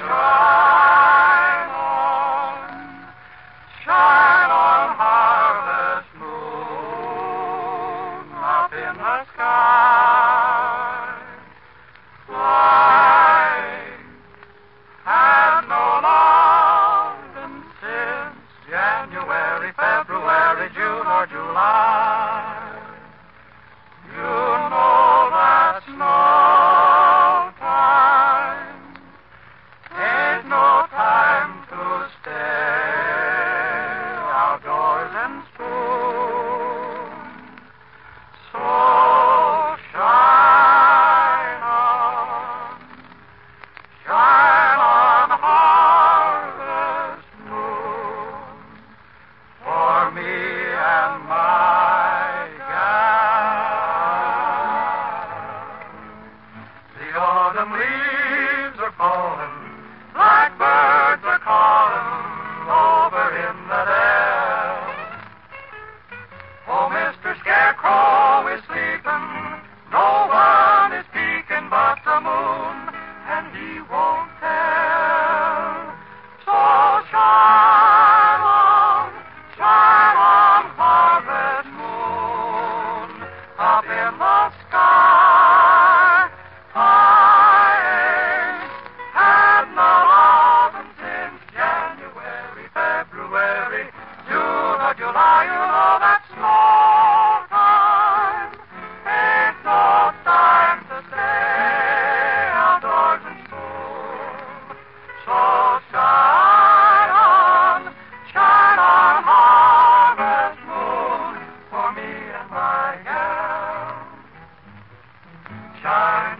Shine 0.00 1.68
on, 1.70 2.56
shine 3.84 4.50
on, 4.50 4.96
harvest 4.96 6.08
moon, 6.18 6.32
up 8.42 8.72
in 8.72 8.96
the 8.98 9.24
sky. 9.34 9.91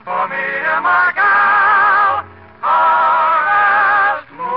For 0.05 0.29
me 0.29 0.35
and 0.35 0.83
my 0.83 1.13
gal, 1.15 2.27
harvest 2.59 4.27
moon. 4.35 4.49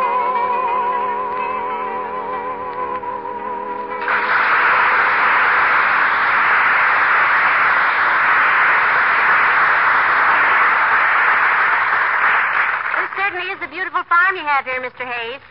This 12.98 13.10
certainly 13.16 13.46
is 13.54 13.62
a 13.62 13.68
beautiful 13.70 14.02
farm 14.04 14.36
you 14.36 14.42
have 14.42 14.66
here, 14.66 14.82
Mr. 14.82 15.06
Hayes. 15.06 15.42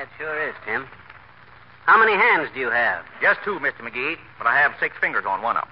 It 0.00 0.08
sure 0.16 0.48
is, 0.48 0.54
Tim. 0.64 0.86
How 1.84 1.98
many 1.98 2.14
hands 2.14 2.48
do 2.54 2.60
you 2.60 2.70
have? 2.70 3.04
Just 3.20 3.40
two, 3.44 3.58
Mr. 3.58 3.80
McGee, 3.80 4.16
but 4.38 4.46
I 4.46 4.56
have 4.56 4.72
six 4.80 4.96
fingers 4.98 5.26
on 5.26 5.42
one 5.42 5.58
of 5.58 5.64
them. 5.68 5.71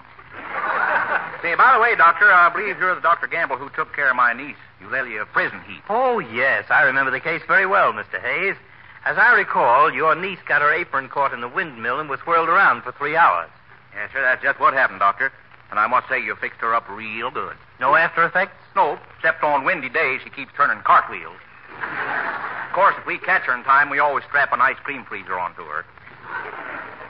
Say, 1.41 1.55
by 1.55 1.73
the 1.73 1.79
way, 1.79 1.95
Doctor, 1.95 2.31
I 2.31 2.49
believe 2.49 2.77
you're 2.77 2.93
the 2.93 3.01
Dr. 3.01 3.25
Gamble 3.25 3.57
who 3.57 3.69
took 3.69 3.95
care 3.95 4.11
of 4.11 4.15
my 4.15 4.31
niece, 4.31 4.57
Eulalia 4.79 5.25
Prison 5.25 5.59
Heap. 5.67 5.81
Oh, 5.89 6.19
yes, 6.19 6.65
I 6.69 6.83
remember 6.83 7.09
the 7.09 7.19
case 7.19 7.41
very 7.47 7.65
well, 7.65 7.93
Mr. 7.93 8.21
Hayes. 8.21 8.55
As 9.05 9.17
I 9.17 9.33
recall, 9.33 9.91
your 9.91 10.13
niece 10.13 10.37
got 10.47 10.61
her 10.61 10.71
apron 10.71 11.09
caught 11.09 11.33
in 11.33 11.41
the 11.41 11.47
windmill 11.47 11.99
and 11.99 12.07
was 12.09 12.19
whirled 12.27 12.47
around 12.47 12.83
for 12.83 12.91
three 12.91 13.15
hours. 13.15 13.49
Yes, 13.95 14.11
sir, 14.13 14.21
that's 14.21 14.43
just 14.43 14.59
what 14.59 14.75
happened, 14.75 14.99
Doctor. 14.99 15.31
And 15.71 15.79
I 15.79 15.87
must 15.87 16.07
say 16.07 16.21
you 16.21 16.35
fixed 16.35 16.61
her 16.61 16.75
up 16.75 16.87
real 16.87 17.31
good. 17.31 17.55
No 17.79 17.95
after 17.95 18.23
effects? 18.23 18.53
No, 18.75 18.99
except 19.17 19.43
on 19.43 19.65
windy 19.65 19.89
days, 19.89 20.21
she 20.23 20.29
keeps 20.29 20.51
turning 20.55 20.83
cartwheels. 20.83 21.37
Of 21.81 22.73
course, 22.75 22.93
if 22.99 23.07
we 23.07 23.17
catch 23.17 23.43
her 23.43 23.55
in 23.55 23.63
time, 23.63 23.89
we 23.89 23.97
always 23.97 24.23
strap 24.25 24.53
an 24.53 24.61
ice 24.61 24.77
cream 24.83 25.05
freezer 25.05 25.39
onto 25.39 25.63
her. 25.63 25.85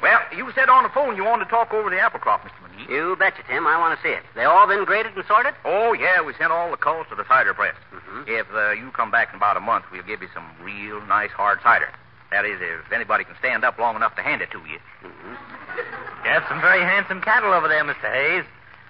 Well, 0.01 0.19
you 0.35 0.51
said 0.55 0.67
on 0.69 0.83
the 0.83 0.89
phone 0.89 1.15
you 1.15 1.23
wanted 1.23 1.45
to 1.45 1.49
talk 1.51 1.73
over 1.73 1.89
the 1.89 1.99
apple 1.99 2.19
crop, 2.19 2.41
Mr. 2.43 2.57
McGee. 2.65 2.89
You 2.89 3.15
betcha, 3.17 3.43
Tim. 3.47 3.67
I 3.67 3.77
want 3.77 3.97
to 3.97 4.01
see 4.03 4.09
it. 4.13 4.23
They 4.35 4.43
all 4.45 4.67
been 4.67 4.83
graded 4.83 5.15
and 5.15 5.23
sorted? 5.27 5.53
Oh, 5.63 5.93
yeah, 5.93 6.21
we 6.21 6.33
sent 6.33 6.51
all 6.51 6.71
the 6.71 6.77
culls 6.77 7.05
to 7.09 7.15
the 7.15 7.25
cider 7.27 7.53
press. 7.53 7.75
Mhm. 7.93 8.27
If 8.27 8.47
uh, 8.53 8.71
you 8.71 8.89
come 8.91 9.11
back 9.11 9.29
in 9.29 9.35
about 9.37 9.57
a 9.57 9.59
month, 9.59 9.85
we'll 9.91 10.01
give 10.03 10.21
you 10.21 10.29
some 10.33 10.45
real 10.61 10.99
nice 11.05 11.29
hard 11.31 11.59
cider. 11.61 11.89
That 12.31 12.45
is, 12.45 12.59
if 12.61 12.91
anybody 12.91 13.25
can 13.25 13.35
stand 13.39 13.63
up 13.63 13.77
long 13.77 13.95
enough 13.95 14.15
to 14.15 14.21
hand 14.23 14.41
it 14.41 14.49
to 14.51 14.59
you. 14.59 14.79
You 15.03 16.29
have 16.29 16.45
some 16.47 16.61
very 16.61 16.81
handsome 16.81 17.21
cattle 17.21 17.53
over 17.53 17.67
there, 17.67 17.83
Mr. 17.83 18.11
Hayes. 18.11 18.45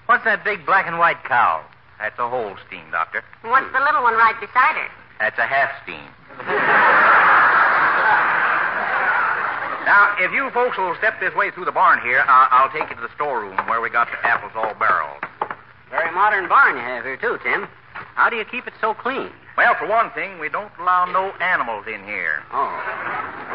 What's 0.06 0.24
that 0.26 0.44
big 0.44 0.66
black 0.66 0.88
and 0.88 0.98
white 1.00 1.24
cow? 1.24 1.64
That's 2.00 2.18
a 2.20 2.30
Holstein, 2.30 2.90
Doctor. 2.92 3.24
What's 3.42 3.72
the 3.74 3.80
little 3.80 4.04
one 4.04 4.14
right 4.14 4.40
beside 4.40 4.76
her? 4.76 4.88
That's 5.20 5.38
a 5.40 5.46
Halfstein. 5.46 7.28
now, 9.86 10.16
if 10.20 10.32
you 10.32 10.50
folks 10.52 10.78
will 10.78 10.96
step 10.98 11.20
this 11.20 11.34
way 11.36 11.52
through 11.52 11.66
the 11.66 11.72
barn 11.72 12.00
here, 12.02 12.24
I'll, 12.28 12.48
I'll 12.52 12.72
take 12.72 12.90
you 12.90 12.96
to 12.96 13.02
the 13.02 13.14
storeroom 13.16 13.58
where 13.68 13.82
we 13.82 13.90
got 13.90 14.08
the 14.12 14.20
apples 14.26 14.52
all 14.56 14.74
barreled. 14.76 15.24
Very 15.90 16.12
modern 16.14 16.48
barn 16.48 16.76
you 16.76 16.82
have 16.82 17.04
here, 17.04 17.18
too, 17.18 17.38
Tim. 17.44 17.68
How 18.16 18.30
do 18.30 18.36
you 18.36 18.46
keep 18.46 18.68
it 18.68 18.74
so 18.80 18.94
clean? 18.94 19.30
Well, 19.58 19.76
for 19.76 19.88
one 19.88 20.12
thing, 20.12 20.40
we 20.40 20.50
don't 20.50 20.72
allow 20.80 21.06
no 21.06 21.32
animals 21.44 21.86
in 21.88 22.04
here. 22.06 22.44
Oh. 22.52 22.72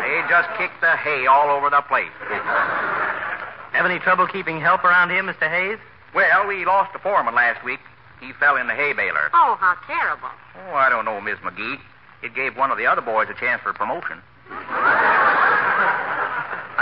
They 0.03 0.23
just 0.29 0.49
kick 0.59 0.71
the 0.81 0.97
hay 0.97 1.27
all 1.27 1.49
over 1.49 1.71
the 1.71 1.81
place. 1.83 2.13
Have 3.73 3.87
any 3.87 3.99
trouble 3.99 4.27
keeping 4.27 4.61
help 4.61 4.85
around 4.85 5.11
here, 5.11 5.23
Mr. 5.23 5.49
Hayes? 5.49 5.79
Well, 6.15 6.47
we 6.47 6.65
lost 6.65 6.95
a 6.95 6.99
foreman 6.99 7.35
last 7.35 7.65
week. 7.65 7.81
He 8.21 8.33
fell 8.33 8.57
in 8.57 8.67
the 8.67 8.75
hay 8.75 8.93
baler. 8.93 9.31
Oh, 9.35 9.57
how 9.61 9.77
terrible. 9.87 10.29
Oh, 10.57 10.75
I 10.75 10.89
don't 10.89 11.05
know, 11.05 11.21
Miss 11.21 11.39
McGee. 11.41 11.79
It 12.23 12.35
gave 12.35 12.57
one 12.57 12.71
of 12.71 12.79
the 12.79 12.87
other 12.87 13.03
boys 13.03 13.29
a 13.31 13.35
chance 13.35 13.61
for 13.63 13.73
promotion. 13.73 14.23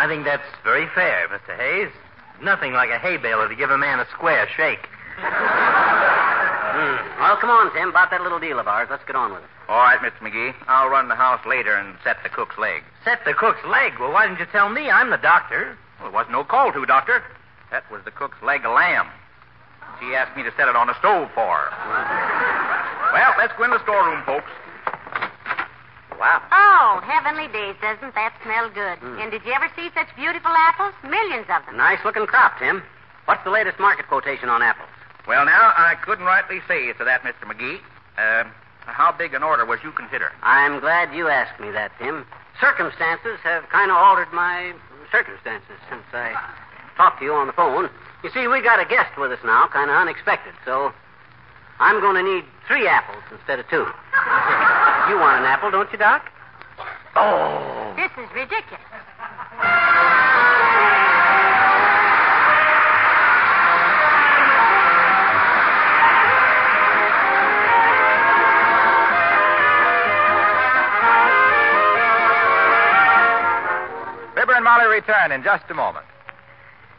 I 0.04 0.06
think 0.06 0.26
that's 0.26 0.44
very 0.62 0.86
fair, 0.94 1.26
Mr. 1.32 1.56
Hayes. 1.56 1.88
Nothing 2.42 2.74
like 2.74 2.90
a 2.90 2.98
hay 2.98 3.16
baler 3.16 3.48
to 3.48 3.56
give 3.56 3.70
a 3.70 3.78
man 3.78 4.00
a 4.00 4.06
square 4.12 4.46
shake. 4.54 4.84
Hmm. 5.16 6.96
Well, 7.22 7.38
come 7.40 7.48
on, 7.48 7.72
Tim. 7.72 7.88
About 7.88 8.10
that 8.10 8.20
little 8.20 8.38
deal 8.38 8.58
of 8.58 8.68
ours. 8.68 8.88
Let's 8.90 9.04
get 9.06 9.16
on 9.16 9.32
with 9.32 9.40
it. 9.40 9.48
All 9.66 9.80
right, 9.80 9.98
Mr. 10.00 10.18
McGee. 10.20 10.52
I'll 10.68 10.90
run 10.90 11.08
the 11.08 11.14
house 11.14 11.40
later 11.46 11.72
and 11.72 11.96
set 12.04 12.18
the 12.22 12.28
cook's 12.28 12.58
leg. 12.58 12.82
Set 13.02 13.24
the 13.24 13.32
cook's 13.32 13.64
leg. 13.64 13.94
Well, 13.98 14.12
why 14.12 14.26
didn't 14.26 14.40
you 14.40 14.46
tell 14.52 14.68
me? 14.68 14.90
I'm 14.90 15.08
the 15.08 15.16
doctor. 15.16 15.78
Well, 15.96 16.10
there 16.10 16.20
wasn't 16.20 16.32
no 16.32 16.44
call 16.44 16.70
to, 16.72 16.84
Doctor. 16.84 17.22
That 17.70 17.90
was 17.90 18.04
the 18.04 18.10
cook's 18.10 18.36
leg 18.42 18.66
of 18.66 18.74
lamb. 18.74 19.08
She 20.00 20.14
asked 20.14 20.36
me 20.36 20.42
to 20.42 20.52
set 20.58 20.68
it 20.68 20.76
on 20.76 20.88
the 20.88 20.98
stove 20.98 21.30
for 21.34 21.56
her. 21.56 21.70
Well, 23.14 23.32
let's 23.38 23.56
go 23.56 23.64
in 23.64 23.70
the 23.70 23.82
storeroom, 23.84 24.22
folks. 24.26 24.50
Wow. 26.24 26.40
Oh, 26.56 27.04
heavenly 27.04 27.52
days, 27.52 27.76
doesn't 27.84 28.14
that 28.16 28.32
smell 28.40 28.72
good? 28.72 28.96
And 29.20 29.28
did 29.28 29.44
you 29.44 29.52
ever 29.52 29.68
see 29.76 29.92
such 29.92 30.08
beautiful 30.16 30.56
apples? 30.56 30.96
Millions 31.04 31.44
of 31.52 31.60
them. 31.68 31.76
Nice 31.76 32.00
looking 32.00 32.24
crop, 32.24 32.56
Tim. 32.58 32.80
What's 33.26 33.44
the 33.44 33.50
latest 33.52 33.78
market 33.78 34.08
quotation 34.08 34.48
on 34.48 34.62
apples? 34.62 34.88
Well, 35.28 35.44
now, 35.44 35.76
I 35.76 35.96
couldn't 36.00 36.24
rightly 36.24 36.64
say 36.66 36.90
to 36.94 37.04
that, 37.04 37.28
Mr. 37.28 37.44
McGee. 37.44 37.76
Uh, 38.16 38.48
how 38.88 39.12
big 39.12 39.34
an 39.34 39.42
order 39.42 39.66
was 39.66 39.80
you 39.84 39.92
considering? 39.92 40.32
I'm 40.40 40.80
glad 40.80 41.12
you 41.12 41.28
asked 41.28 41.60
me 41.60 41.70
that, 41.72 41.92
Tim. 42.00 42.24
Circumstances 42.58 43.36
have 43.44 43.68
kind 43.68 43.90
of 43.90 43.98
altered 43.98 44.32
my 44.32 44.72
circumstances 45.12 45.76
since 45.90 46.08
I 46.14 46.32
talked 46.96 47.18
to 47.18 47.26
you 47.26 47.34
on 47.34 47.48
the 47.48 47.52
phone. 47.52 47.90
You 48.22 48.30
see, 48.32 48.48
we 48.48 48.62
got 48.62 48.80
a 48.80 48.88
guest 48.88 49.12
with 49.18 49.30
us 49.30 49.44
now, 49.44 49.68
kind 49.68 49.90
of 49.90 49.96
unexpected, 49.96 50.54
so 50.64 50.90
I'm 51.80 52.00
going 52.00 52.16
to 52.16 52.22
need 52.24 52.44
three 52.66 52.88
apples 52.88 53.24
instead 53.30 53.58
of 53.58 53.68
two. 53.68 53.84
you 55.08 55.18
want 55.18 55.38
an 55.38 55.44
apple, 55.44 55.70
don't 55.70 55.90
you, 55.92 55.98
Doc? 55.98 56.30
Oh. 57.16 57.92
This 57.96 58.10
is 58.12 58.30
ridiculous. 58.34 58.80
Fibber 74.34 74.54
and 74.54 74.64
Molly 74.64 74.86
return 74.86 75.32
in 75.32 75.42
just 75.42 75.64
a 75.70 75.74
moment. 75.74 76.06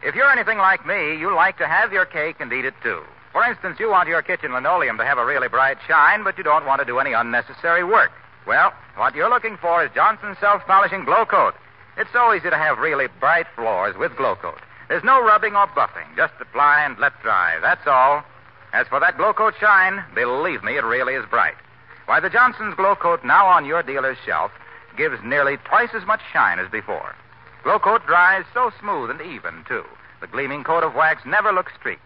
If 0.03 0.15
you're 0.15 0.31
anything 0.31 0.57
like 0.57 0.85
me, 0.85 1.17
you 1.17 1.33
like 1.35 1.57
to 1.57 1.67
have 1.67 1.91
your 1.91 2.05
cake 2.05 2.37
and 2.39 2.51
eat 2.53 2.65
it 2.65 2.75
too. 2.81 3.01
For 3.35 3.43
instance, 3.43 3.81
you 3.81 3.89
want 3.89 4.07
your 4.07 4.21
kitchen 4.21 4.53
linoleum 4.53 4.97
to 4.97 5.03
have 5.03 5.17
a 5.17 5.25
really 5.25 5.49
bright 5.49 5.77
shine, 5.85 6.23
but 6.23 6.37
you 6.37 6.43
don't 6.45 6.65
want 6.65 6.79
to 6.79 6.85
do 6.85 6.99
any 6.99 7.11
unnecessary 7.11 7.83
work. 7.83 8.13
Well, 8.47 8.71
what 8.95 9.13
you're 9.13 9.29
looking 9.29 9.57
for 9.57 9.83
is 9.83 9.91
Johnson's 9.93 10.37
self-polishing 10.39 11.03
Glo-Coat. 11.03 11.53
It's 11.97 12.09
so 12.13 12.33
easy 12.33 12.49
to 12.49 12.55
have 12.55 12.77
really 12.77 13.07
bright 13.19 13.45
floors 13.53 13.97
with 13.97 14.15
Glo-Coat. 14.15 14.61
There's 14.87 15.03
no 15.03 15.21
rubbing 15.21 15.53
or 15.53 15.67
buffing. 15.67 16.15
Just 16.15 16.31
apply 16.39 16.85
and 16.85 16.97
let 16.97 17.21
dry. 17.21 17.59
That's 17.59 17.85
all. 17.85 18.23
As 18.71 18.87
for 18.87 19.01
that 19.01 19.17
Glo-Coat 19.17 19.55
shine, 19.59 20.01
believe 20.15 20.63
me, 20.63 20.77
it 20.77 20.85
really 20.85 21.15
is 21.15 21.25
bright. 21.29 21.55
Why, 22.05 22.21
the 22.21 22.29
Johnson's 22.29 22.75
Glo-Coat 22.75 23.25
now 23.25 23.47
on 23.47 23.65
your 23.65 23.83
dealer's 23.83 24.17
shelf 24.25 24.51
gives 24.95 25.21
nearly 25.25 25.57
twice 25.57 25.89
as 25.93 26.07
much 26.07 26.21
shine 26.31 26.57
as 26.57 26.71
before. 26.71 27.13
Glo-Coat 27.65 28.07
dries 28.07 28.45
so 28.53 28.71
smooth 28.79 29.09
and 29.09 29.19
even, 29.19 29.65
too. 29.67 29.83
The 30.21 30.27
gleaming 30.27 30.63
coat 30.63 30.85
of 30.85 30.95
wax 30.95 31.25
never 31.25 31.51
looks 31.51 31.73
streaked. 31.77 31.99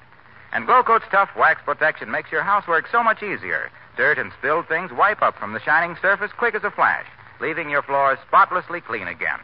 And 0.51 0.65
Glo-Coat's 0.65 1.05
tough 1.11 1.29
wax 1.37 1.61
protection 1.63 2.09
makes 2.09 2.31
your 2.31 2.43
housework 2.43 2.87
so 2.91 3.03
much 3.03 3.21
easier. 3.21 3.69
Dirt 3.97 4.17
and 4.17 4.31
spilled 4.37 4.67
things 4.67 4.91
wipe 4.91 5.21
up 5.21 5.37
from 5.37 5.53
the 5.53 5.59
shining 5.59 5.95
surface 6.01 6.31
quick 6.37 6.55
as 6.55 6.63
a 6.63 6.71
flash, 6.71 7.05
leaving 7.39 7.69
your 7.69 7.83
floors 7.83 8.17
spotlessly 8.27 8.81
clean 8.81 9.07
again. 9.07 9.39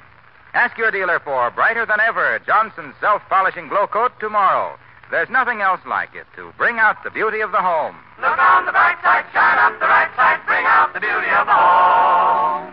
Ask 0.54 0.78
your 0.78 0.92
dealer 0.92 1.20
for 1.20 1.52
brighter 1.52 1.86
than 1.86 2.00
ever 2.00 2.40
Johnson's 2.46 2.96
self 3.02 3.22
polishing 3.30 3.68
Glo-Coat 3.68 4.14
tomorrow. 4.20 4.78
There's 5.12 5.30
nothing 5.30 5.62
else 5.62 5.82
like 5.86 6.16
it 6.16 6.26
to 6.36 6.52
bring 6.58 6.80
out 6.80 7.04
the 7.04 7.12
beauty 7.12 7.42
of 7.42 7.52
the 7.52 7.62
home. 7.62 7.96
Look 8.20 8.40
on 8.40 8.66
the 8.66 8.72
bright 8.72 8.98
side, 9.04 9.26
shine 9.34 9.60
up 9.60 9.80
the 9.80 9.86
right 9.86 10.10
side, 10.16 10.40
bring 10.48 10.66
out 10.66 10.94
the 10.94 11.00
beauty 11.00 11.30
of 11.30 11.46
the 11.46 11.54
home. 11.54 12.72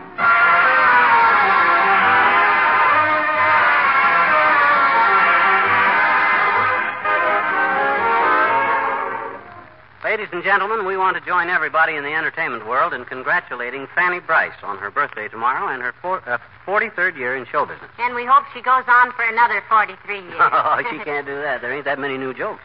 Ladies 10.03 10.27
and 10.33 10.43
gentlemen, 10.43 10.85
we 10.85 10.97
want 10.97 11.15
to 11.15 11.23
join 11.23 11.47
everybody 11.49 11.95
in 11.95 12.03
the 12.03 12.11
entertainment 12.11 12.67
world 12.67 12.93
in 12.93 13.05
congratulating 13.05 13.87
Fanny 13.95 14.19
Brice 14.19 14.51
on 14.61 14.77
her 14.77 14.91
birthday 14.91 15.29
tomorrow 15.29 15.71
and 15.71 15.81
her 15.81 15.95
four, 16.01 16.19
uh, 16.27 16.37
43rd 16.67 17.15
year 17.15 17.37
in 17.37 17.45
show 17.47 17.65
business. 17.65 17.87
And 17.99 18.13
we 18.13 18.25
hope 18.25 18.43
she 18.53 18.59
goes 18.61 18.83
on 18.85 19.13
for 19.13 19.23
another 19.23 19.63
43 19.69 19.95
years. 20.19 20.35
Oh, 20.43 20.83
she 20.91 20.99
can't 21.07 21.25
do 21.25 21.39
that. 21.39 21.61
There 21.61 21.71
ain't 21.71 21.85
that 21.85 21.99
many 21.99 22.17
new 22.17 22.33
jokes. 22.33 22.59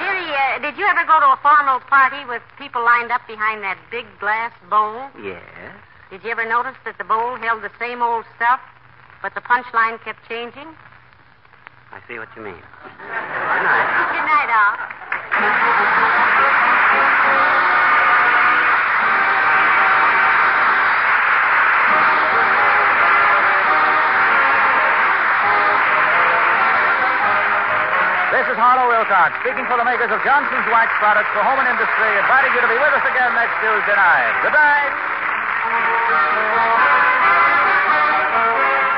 Dearie, 0.00 0.32
uh, 0.32 0.58
did 0.64 0.78
you 0.80 0.86
ever 0.88 1.04
go 1.04 1.20
to 1.20 1.36
a 1.36 1.38
formal 1.42 1.80
party 1.80 2.24
with 2.24 2.40
people 2.56 2.82
lined 2.82 3.12
up 3.12 3.20
behind 3.28 3.62
that 3.62 3.76
big 3.90 4.06
glass 4.18 4.52
bowl? 4.70 5.04
Yes. 5.22 5.44
Did 6.08 6.24
you 6.24 6.30
ever 6.30 6.48
notice 6.48 6.80
that 6.86 6.96
the 6.96 7.04
bowl 7.04 7.36
held 7.36 7.60
the 7.60 7.70
same 7.78 8.00
old 8.00 8.24
stuff, 8.36 8.60
but 9.20 9.34
the 9.34 9.42
punchline 9.42 10.00
kept 10.02 10.26
changing? 10.26 10.72
I 11.92 12.00
see 12.08 12.18
what 12.18 12.28
you 12.34 12.40
mean. 12.40 12.56
Good 12.82 13.64
night. 13.68 14.16
Good 14.16 14.24
night, 14.24 14.48
all. 14.48 14.97
This 15.38 15.46
is 15.46 15.54
Harlow 28.58 28.90
Wilcox, 28.90 29.38
speaking 29.46 29.62
for 29.70 29.78
the 29.78 29.86
makers 29.86 30.10
of 30.10 30.18
Johnson's 30.26 30.66
Wax 30.74 30.90
Products 30.98 31.30
for 31.30 31.46
Home 31.46 31.62
and 31.62 31.70
Industry, 31.70 32.10
inviting 32.18 32.50
you 32.58 32.60
to 32.60 32.66
be 32.66 32.74
with 32.74 32.98
us 32.98 33.06
again 33.06 33.30
next 33.38 33.54
Tuesday 33.62 33.94
night. 33.94 34.34
Good 34.42 34.58
night. 34.58 34.90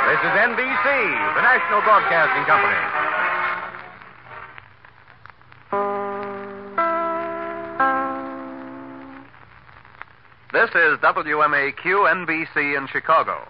This 0.09 0.20
is 0.24 0.33
NBC, 0.40 0.88
the 1.37 1.44
National 1.44 1.85
Broadcasting 1.85 2.48
Company. 2.48 2.99
This 10.72 10.92
is 10.92 10.98
WMAQ 11.00 11.83
NBC 11.83 12.78
in 12.78 12.87
Chicago. 12.87 13.38